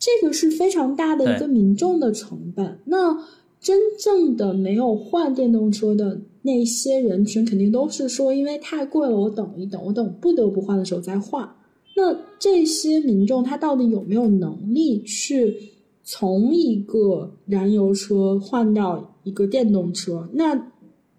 [0.00, 2.80] 这个是非常大的一个民众的成本。
[2.86, 3.24] 那
[3.60, 11.48] 真正的没有换电动车的那些人群，肯定都是说因为太贵了，我等一等，我等不得不换的时候再换。
[11.94, 15.54] 那这些民众他到底有没有能力去？
[16.02, 20.72] 从一个燃油车换到一个电动车，那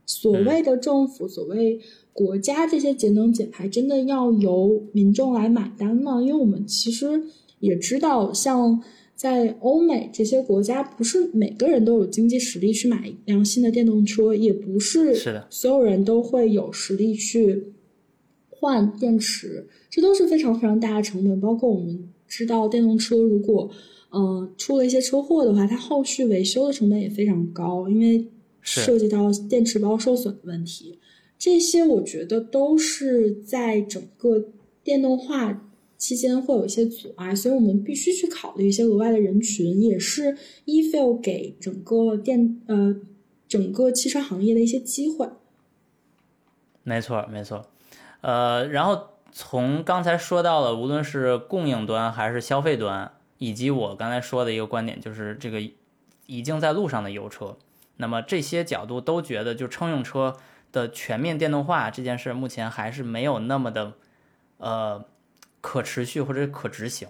[0.05, 1.79] 所谓的政府、所谓
[2.11, 6.21] 国家这些节能减排，真的要由民众来买单吗？
[6.21, 7.23] 因为我们其实
[7.61, 8.83] 也知道，像
[9.15, 15.15] 在欧美这些国家，不是每个人都有经济实力去买一辆新的电动车，也不是
[15.49, 17.71] 所有人都会有实力去
[18.49, 21.39] 换电池，这都是非常非常大的成本。
[21.39, 23.69] 包括我们知道，电动车如果
[24.13, 28.27] 嗯，出了一些车祸的话，它后续维修的成本也非常高，因为
[28.61, 30.99] 涉及到电池包受损的问题。
[31.39, 34.49] 这些我觉得都是在整个
[34.83, 35.70] 电动化
[36.01, 40.35] 期间会有一些阻碍，所以我们必须去考虑一些额外的人群，也是
[40.65, 42.95] e-fuel 给整个电呃
[43.47, 45.29] 整个汽车行业的一些机会。
[46.81, 47.67] 没错，没错。
[48.21, 55.61] 呃，然后从刚才说到了，无论是供应端还是消费端，以及我刚才说的一个观点，就是这个
[56.25, 57.55] 已经在路上的油车，
[57.97, 60.35] 那么这些角度都觉得，就乘用车
[60.71, 63.93] 的全面电动化这件事，目前还是没有那么的
[64.57, 65.05] 呃
[65.61, 67.07] 可持续或者可执行。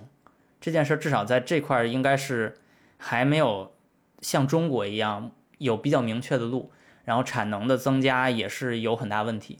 [0.59, 2.55] 这件事至少在这块儿应该是
[2.97, 3.73] 还没有
[4.21, 6.71] 像中国一样有比较明确的路，
[7.03, 9.59] 然后产能的增加也是有很大问题。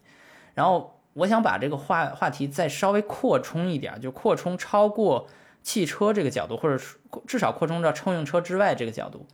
[0.53, 5.27] 然后我想把这个话话题再稍微扩充一点，就扩充超过
[5.63, 6.83] 汽车这个角度，或者
[7.25, 9.25] 至少扩充到乘用车之外这个角度。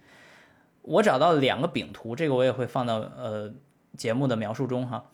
[0.83, 3.53] 我找到两个饼图，这个我也会放到呃
[3.97, 5.09] 节目的描述中哈。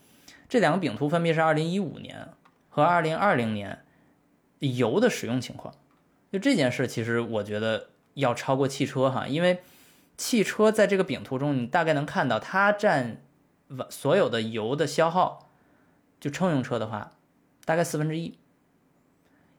[0.47, 2.29] 这两个饼图分别是2015年
[2.69, 3.82] 和2020年
[4.69, 5.73] 油的使用情况。
[6.31, 9.59] 就这件事，其实我觉得要超过汽车哈，因为
[10.17, 13.21] 汽车在这个饼图中，你大概能看到它占
[13.89, 15.51] 所有的油的消耗，
[16.19, 17.11] 就乘用车的话，
[17.65, 18.37] 大概四分之一，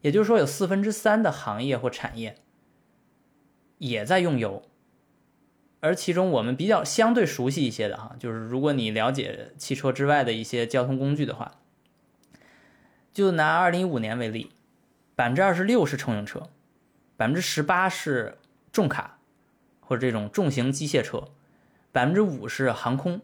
[0.01, 2.37] 也就是说有四分之三的行业或产业
[3.79, 4.63] 也在用油，
[5.81, 11.59] 而其中我们比较相对熟悉一些的哈，就是如果你了解汽车之外的一些交通工具的话，
[13.13, 14.51] 就拿二零一五年为例，
[15.15, 16.49] 百分之二十六是乘用车。
[17.17, 18.39] 百分之十八是
[18.73, 19.19] 重卡
[19.79, 21.29] 或者这种重型机械车，
[21.93, 23.21] 百分之五是航空，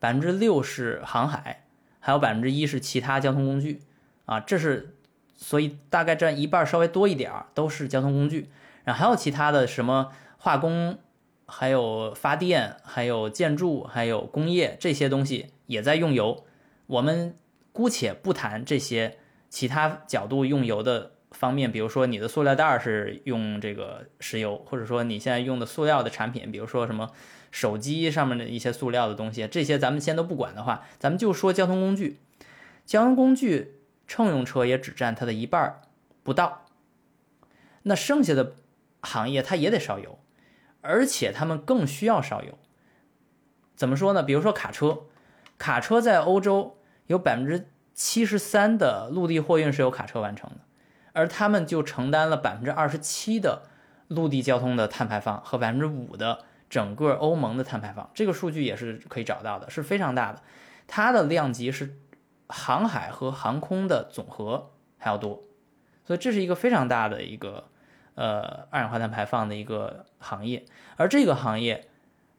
[0.00, 1.64] 百分之六是航海，
[2.00, 3.82] 还有百分之一是其他交通工具
[4.24, 4.96] 啊，这是
[5.36, 8.50] 所以大概占一半稍微多一点儿都是交通工具，
[8.82, 10.98] 然后还有其他的什么化工，
[11.46, 16.44] 还有发电，还有建筑，还有工业这些东西也在用油。
[16.88, 17.36] 我们
[17.70, 19.18] 姑且不谈这些
[19.48, 21.12] 其他角度用油的。
[21.30, 27.10] 方面，比如说你的塑料袋是用这个石油，或者说你现在用的塑料的产品，比如说什么
[27.50, 32.18] 手机上面的一些塑料的东西，这些咱们先都不管的话，咱们就说交通工具。
[32.84, 35.80] 交通工具乘用车也只占它的一半
[36.24, 36.66] 不到，
[37.84, 38.56] 那剩下的
[39.00, 40.18] 行业它也得烧油，
[40.80, 42.58] 而且他们更需要烧油。
[43.76, 44.24] 怎么说呢？
[44.24, 45.04] 比如说卡车，
[45.56, 46.76] 卡车在欧洲
[47.06, 50.56] 有百分之七十三的陆地货运是由卡车完成的。
[51.12, 53.62] 而他们就承担了百分之二十七的
[54.08, 60.42] 陆地交通的碳排放和百分之五的整个欧盟的碳排放，这个数据也是可以找到的，是非常大的。
[60.86, 61.96] 它的量级是
[62.48, 65.42] 航海和航空的总和还要多，
[66.04, 67.68] 所以这是一个非常大的一个
[68.14, 70.64] 呃二氧化碳排放的一个行业。
[70.96, 71.88] 而这个行业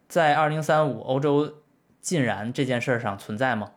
[0.08, 1.62] 在二零三五欧洲
[2.02, 3.72] 禁燃这件事儿上存在吗？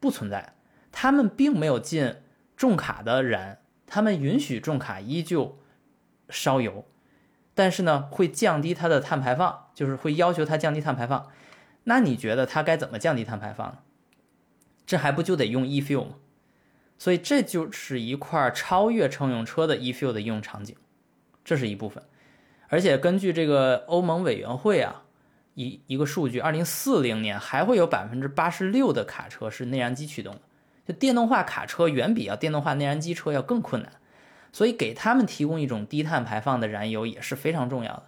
[0.00, 0.54] 不存在，
[0.90, 2.16] 他们并没有禁
[2.56, 3.58] 重卡的燃。
[3.88, 5.58] 他们允许重卡依旧
[6.28, 6.84] 烧油，
[7.54, 11.28] 但是呢，会降低它的碳排放，就是会要求它降低碳排放。
[11.84, 13.78] 那你觉得它该怎么降低碳排放呢？
[14.86, 16.14] 这还不就得用 e-fuel 吗？
[16.98, 20.76] 所以这就是一块超越乘用车的 e-fuel 的应用场景，
[21.44, 22.02] 这是一部分。
[22.68, 25.04] 而且根据这个欧盟委员会啊
[25.54, 30.40] 一一个数据，二零四零年还会有百分之八十六的卡车是内燃机驱动的。
[30.88, 33.92] 就电动化卡车远比要电动化内燃机车要更困难，
[34.54, 38.04] 所以给他们提供一种低碳排放的燃油也是非常重要的。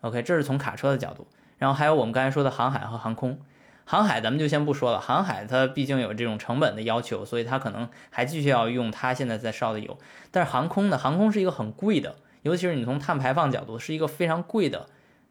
[0.00, 3.38] OK，这是从卡车的角度，然后还有我们刚才说的航海和航空。
[3.84, 9.96] 航海咱们就先不说了，航海它毕竟有这种成本的要求，所以它可能还继续要用它现在在烧的油。
[10.32, 14.88] 但是航空呢，航空是一个很贵的，尤其是你从碳排放角度是一个非常贵的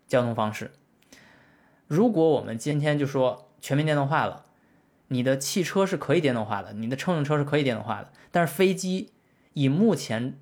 [0.07, 0.71] 交通方式。
[1.87, 4.45] 如果我们今天就说全面电动化了。
[5.13, 9.11] 你的汽车是可以电动化的，你的乘用车是可以电动化的，但是飞机
[9.53, 10.39] 以目前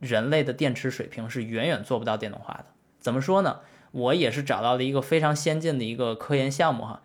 [0.00, 2.64] 人类的电池水平是远远做不到电动化的。
[2.98, 3.60] 怎么说呢？
[3.92, 7.02] 我也是找到了一个非常先进的一个科研项目哈，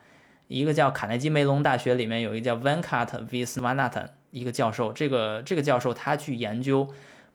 [0.47, 6.88] 一个叫卡耐基梅隆大学里面有一个叫 Venkat v s w a n a t a n 一个教授，这个这个教授他去研究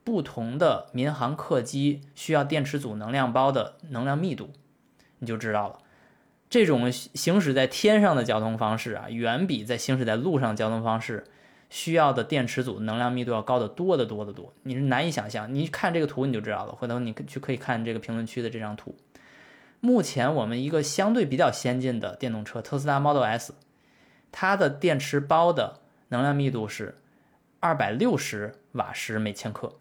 [0.02, 4.50] 不同的民航客机需要电池组能量包的能量密度，
[5.18, 5.78] 你就知道了。
[6.54, 11.24] 这种行驶在天上的交通方式啊，远比在行驶在路上交通方式
[11.68, 14.54] 需要的电池组能量密度要高得多得多得多。
[14.62, 16.72] 你是难以想象，你看这个图你就知道了。
[16.72, 18.94] 回头你去可以看这个评论区的这张图。
[19.80, 23.52] 目前我们一个相对比较先进的电动车特斯拉 Model S，
[24.30, 25.80] 它的电池包的
[26.10, 26.98] 能量密度是
[27.58, 29.80] 二百六十瓦时每千克，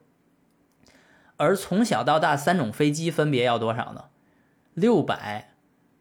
[1.37, 4.05] 而从小到大三种飞机分别要多少呢？
[4.73, 5.52] 六百。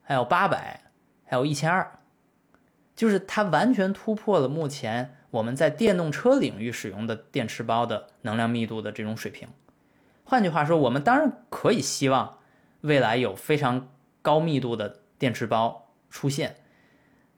[0.03, 0.80] 还有八百，
[1.24, 1.98] 还有一千二，
[2.94, 9.48] 就是它完全突破了目前我们在电动车领域使用的电池包的能量密度的这种水平。
[10.24, 12.38] 换句话说，我们当然可以希望
[12.82, 13.88] 未来有非常
[14.20, 16.57] 高密度的电池包出现，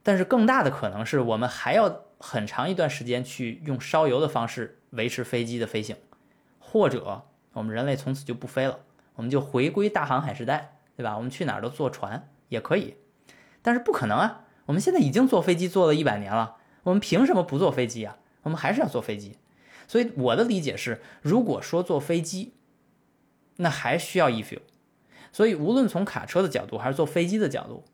[0.02, 5.96] 但是更大的可能是我们还要很长一段时间去用烧油的方式维持飞机的飞行，
[6.58, 8.80] 或者我们人类从此就不飞了，
[9.14, 11.16] 我们就回归大航海时代，对吧？
[11.16, 12.96] 我们去哪儿都坐船也可以，
[13.60, 14.46] 但是不可能啊！
[14.66, 18.16] 我们现在已经坐飞机坐了一百年了，我们凭什么不坐飞机啊？
[18.44, 19.36] 我们还是要坐飞机。
[19.86, 22.54] 所以我的理解是，如果说坐飞机，
[23.56, 24.60] 那还需要 e-fuel。
[25.30, 27.84] 所以无论从卡车的角度还是坐飞机的角度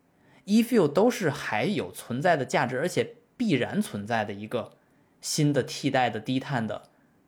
[0.44, 4.72] ，e-fuel 都是还有存在的价值，而且必然存在的一个
[5.20, 6.82] 新的替代的低碳的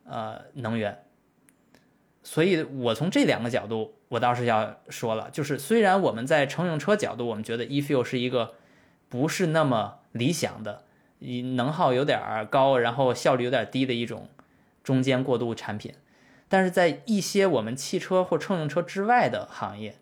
[0.04, 1.04] 呃能源。
[2.22, 8.54] 所以我从这两个角度，我倒是要说了，就是虽然我们在乘用车角度，我们觉得 e-fuel 是一个
[9.08, 10.84] 不是那么理想的，
[11.56, 14.28] 能耗有点高，然后效率有点低的一种。
[14.82, 15.94] 中间过渡产品，
[16.48, 19.94] 但是在一些我们汽车或乘用车之外的行业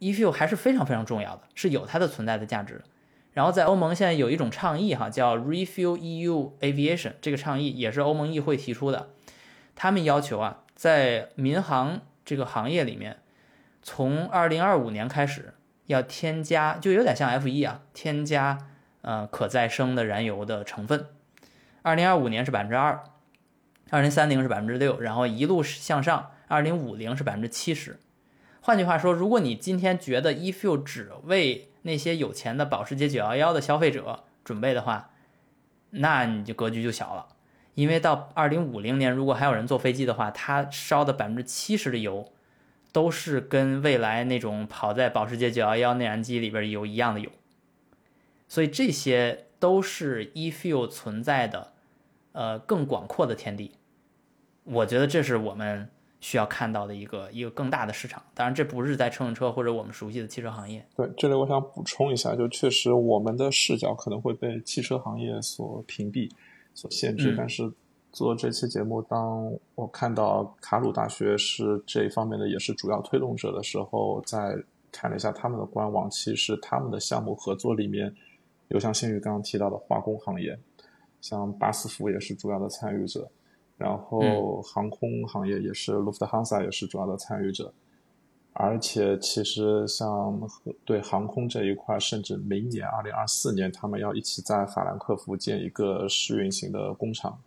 [0.00, 2.82] ，e-fuel 还是非常非常重要的，是有它的存在的价值。
[3.32, 9.10] 然后在欧盟现在有一种倡议哈，叫 Refuel EU Aviation，这个倡议也是欧盟议会提出的。
[9.76, 13.18] 他们要求啊，在民航这个行业里面，
[13.82, 15.54] 从2025年开始
[15.86, 18.58] 要添加，就有点像 F1 啊，添加
[19.02, 21.06] 呃可再生的燃油的成分。
[21.82, 23.04] 2025年是百分之二。
[23.90, 28.00] 二零三零是百分之六，然后一路向上，二零五零是百分之七十。
[28.62, 35.10] 换句话说，如果你今天觉得 e-fuel 只为那些有钱的保时捷九幺幺的消费者准备的话，
[35.90, 37.26] 那你就格局就小了。
[37.74, 42.32] 因为到二零五零年，如果还有人坐飞机的话，它烧的百分之七十的油，
[42.92, 47.30] 都是跟未来那种跑在保时捷九幺幺内燃机里边油一样的油。
[48.48, 51.72] 所以这些都是 e-fuel 存在的。
[52.36, 53.70] 呃，更广阔的天地，
[54.64, 55.88] 我觉得这是我们
[56.20, 58.20] 需要看到的一个一个更大的市场。
[58.34, 60.84] 当然，这不是在乘用车或者我们熟悉的汽车行业。
[60.96, 66.28] 对，这里我想补充一下，就确实我们的视角可能会被汽车行业所屏蔽、
[66.74, 67.34] 所限制。
[67.36, 67.72] 但是
[68.12, 74.56] 做这期节目，当我看到卡鲁大学是这一方面的也是主要推动者的时候，在
[74.92, 78.14] 看了一下他们的官网，其实他们的项目合作里面
[78.68, 80.58] 有像新宇刚刚提到的化工行业。
[81.20, 83.26] 像巴斯夫也是主要的参与者，
[83.78, 87.72] 然后航空行业也是，l u f t h a n s a 也是主要的参与者，
[88.56, 90.40] 而且其实像
[90.84, 97.40] 对航空这一块，甚至明年二零二四年，他们要一起在法兰克福建一个试运行的工厂，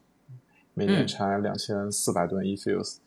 [0.73, 2.97] 每年产两千四百吨 e-fuels，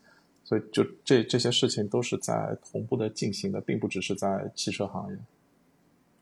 [0.43, 5.17] 所以就这这些事情都是在同步的进行的，并不只是在汽车行业。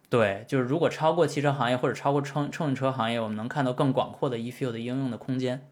[0.10, 5.66] 对，就是如果超过汽车行业或者超过乘乘用车行业，我们能看到更广阔的 e-fuel 的应用的空间。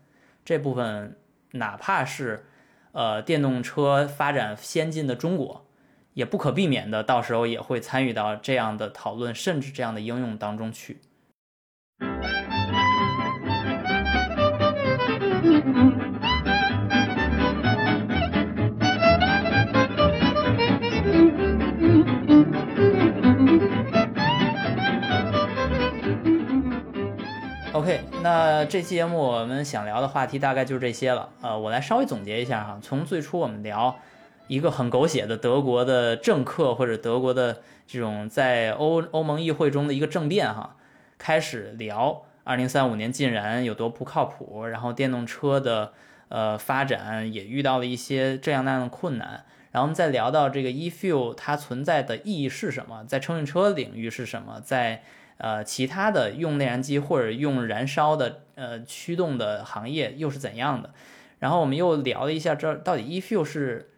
[0.45, 1.17] 这部分
[1.51, 2.45] 哪怕是
[2.93, 5.65] 呃电动车发展先进的中国，
[6.17, 10.99] 也不可避免的到时候也会参与到这样的讨论，甚至这样的应用当中去。
[27.73, 31.29] OK，那这期节目我们想聊的话题大概就是这些了。
[31.43, 32.79] 呃，我来稍微总结一下哈。
[32.81, 33.95] 从最初我们聊
[34.47, 40.75] 一个很狗血的德国的政客或者德国的这种在欧欧盟议会中的一个政变哈，
[41.17, 45.93] 开始聊2035年禁燃有多不靠谱，然后电动车的
[46.29, 55.03] 呃发展也遇到了一些这样那样的困难，然后我们再聊到这个 e-fuel 它存在的意义是什么，在乘用车领域是什么，在
[55.39, 60.91] 呃，其他的用内燃机或者用燃烧的呃驱动的行业又是怎样的？
[61.39, 63.91] 然后我们又聊了一下，这到底 e-fuel 是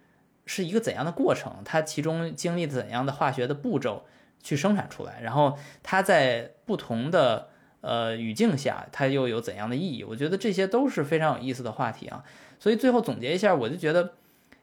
[0.50, 1.62] 是一个怎样的过程？
[1.64, 4.06] 它其中经历怎样的化学的步骤
[4.42, 5.22] 去生产出来？
[5.22, 7.50] 然后它在不同的
[7.82, 10.04] 呃语境下，它又有怎样的意义？
[10.04, 12.24] 我觉得这些都是非常有意思的话题啊。
[12.60, 14.16] 所以最后总结一下，我就觉得。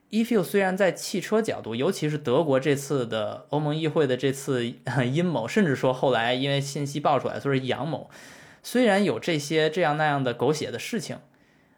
[0.08, 8.08] e-fuel 虽然在汽车角度，尤其是德国这次的欧盟议会的这次阴谋，甚至说后来因为信息爆出来，说是阳谋，
[8.62, 11.18] 虽然有这些这样那样的狗血的事情，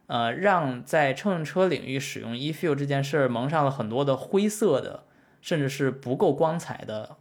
[0.09, 5.05] 呃，让在乘用车领域使用 e-fuel 这件事蒙上了很多的灰色的，
[5.41, 7.17] 甚至是不够光彩的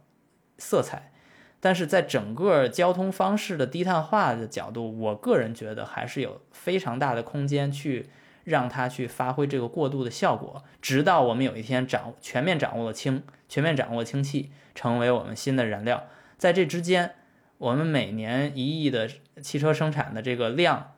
[0.58, 1.12] 色彩，
[1.60, 8.10] 但是在整个交通方式的低碳化的角度，我个人觉得还是有非常大的空间去。
[8.44, 16.06] 让它去发挥这个过渡的效果，直到我们有一天掌全面掌握了氢，全面掌握氢气，成为我们新的燃料。
[16.38, 17.14] 在这之间，
[17.58, 19.06] 我们每年一亿的
[19.42, 20.94] 汽车生产的这个量，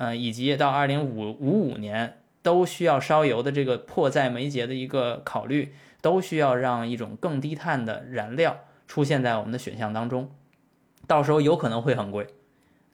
[0.00, 10.30] 嗯，以及到二零五五五年都需要烧油的这个迫在眉睫的一个考虑，都需要让一种更低碳的燃料出现在我们的选项当中。
[11.08, 12.28] 到时候有可能会很贵，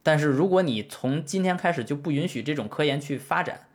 [0.03, 3.67] 但是如果你从今天开始就不允许这种科研去发展，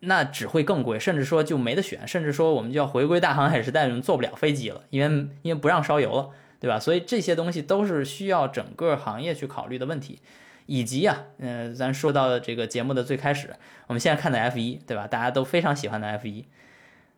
[0.00, 6.28] 那只会更贵，甚至说就没得选，甚至说我们就要回归大航海时代，我们坐不了飞机了，因为因为不让烧油了，
[6.60, 6.78] 对吧？
[6.78, 10.18] 所以这些东西都是需要整个行业去考虑的问题。
[10.66, 13.54] 以及啊，嗯，咱说到这个节目的最开始，
[13.86, 15.06] 我们现在看的 F 一，对吧？
[15.06, 16.46] 大家都非常喜欢的 F 一，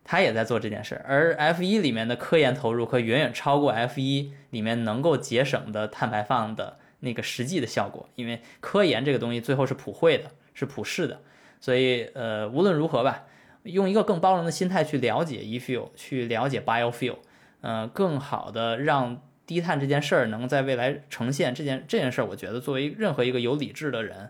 [0.03, 1.01] 他也在做这件事。
[1.05, 8.09] 而 F 一里面的科研投入，可远远超过 F 一里面能够节省的碳排放的那个实际的效果。
[8.15, 11.21] 因为科研这个东西最后是普惠的，是普世的。
[11.61, 13.23] 所以，呃，无论如何吧，
[13.63, 17.17] 用一个更包容的心态去了解 e-fuel，去了解 biofuel，
[17.61, 19.21] 呃，更好的让。
[19.47, 24.29] 低碳这件事儿能在未来呈现这件这件事儿，我觉得作为任何一个有理智的人，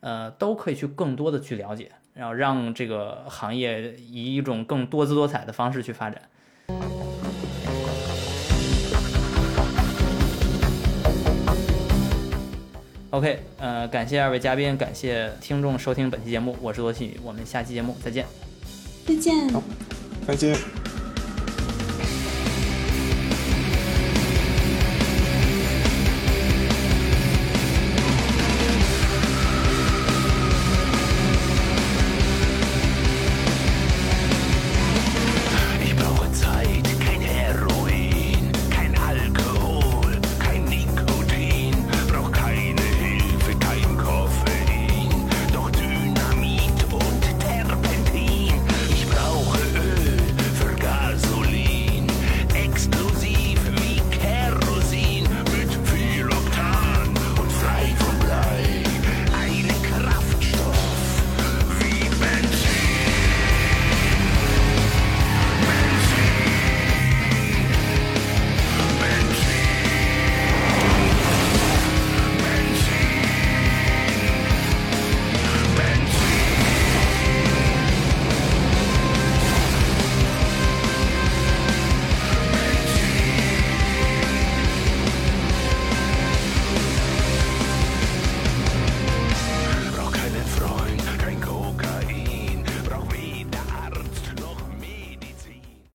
[0.00, 6.20] 呃，都可以去更多的去了解，然后让这个行业以一种更多姿多彩的方式去发展。
[13.10, 18.26] OK，呃，感谢二位嘉宾，感谢听众收听本期节目，我是罗新宇，我们下期节目再见。
[19.06, 19.48] 再见。
[20.26, 20.85] 再见。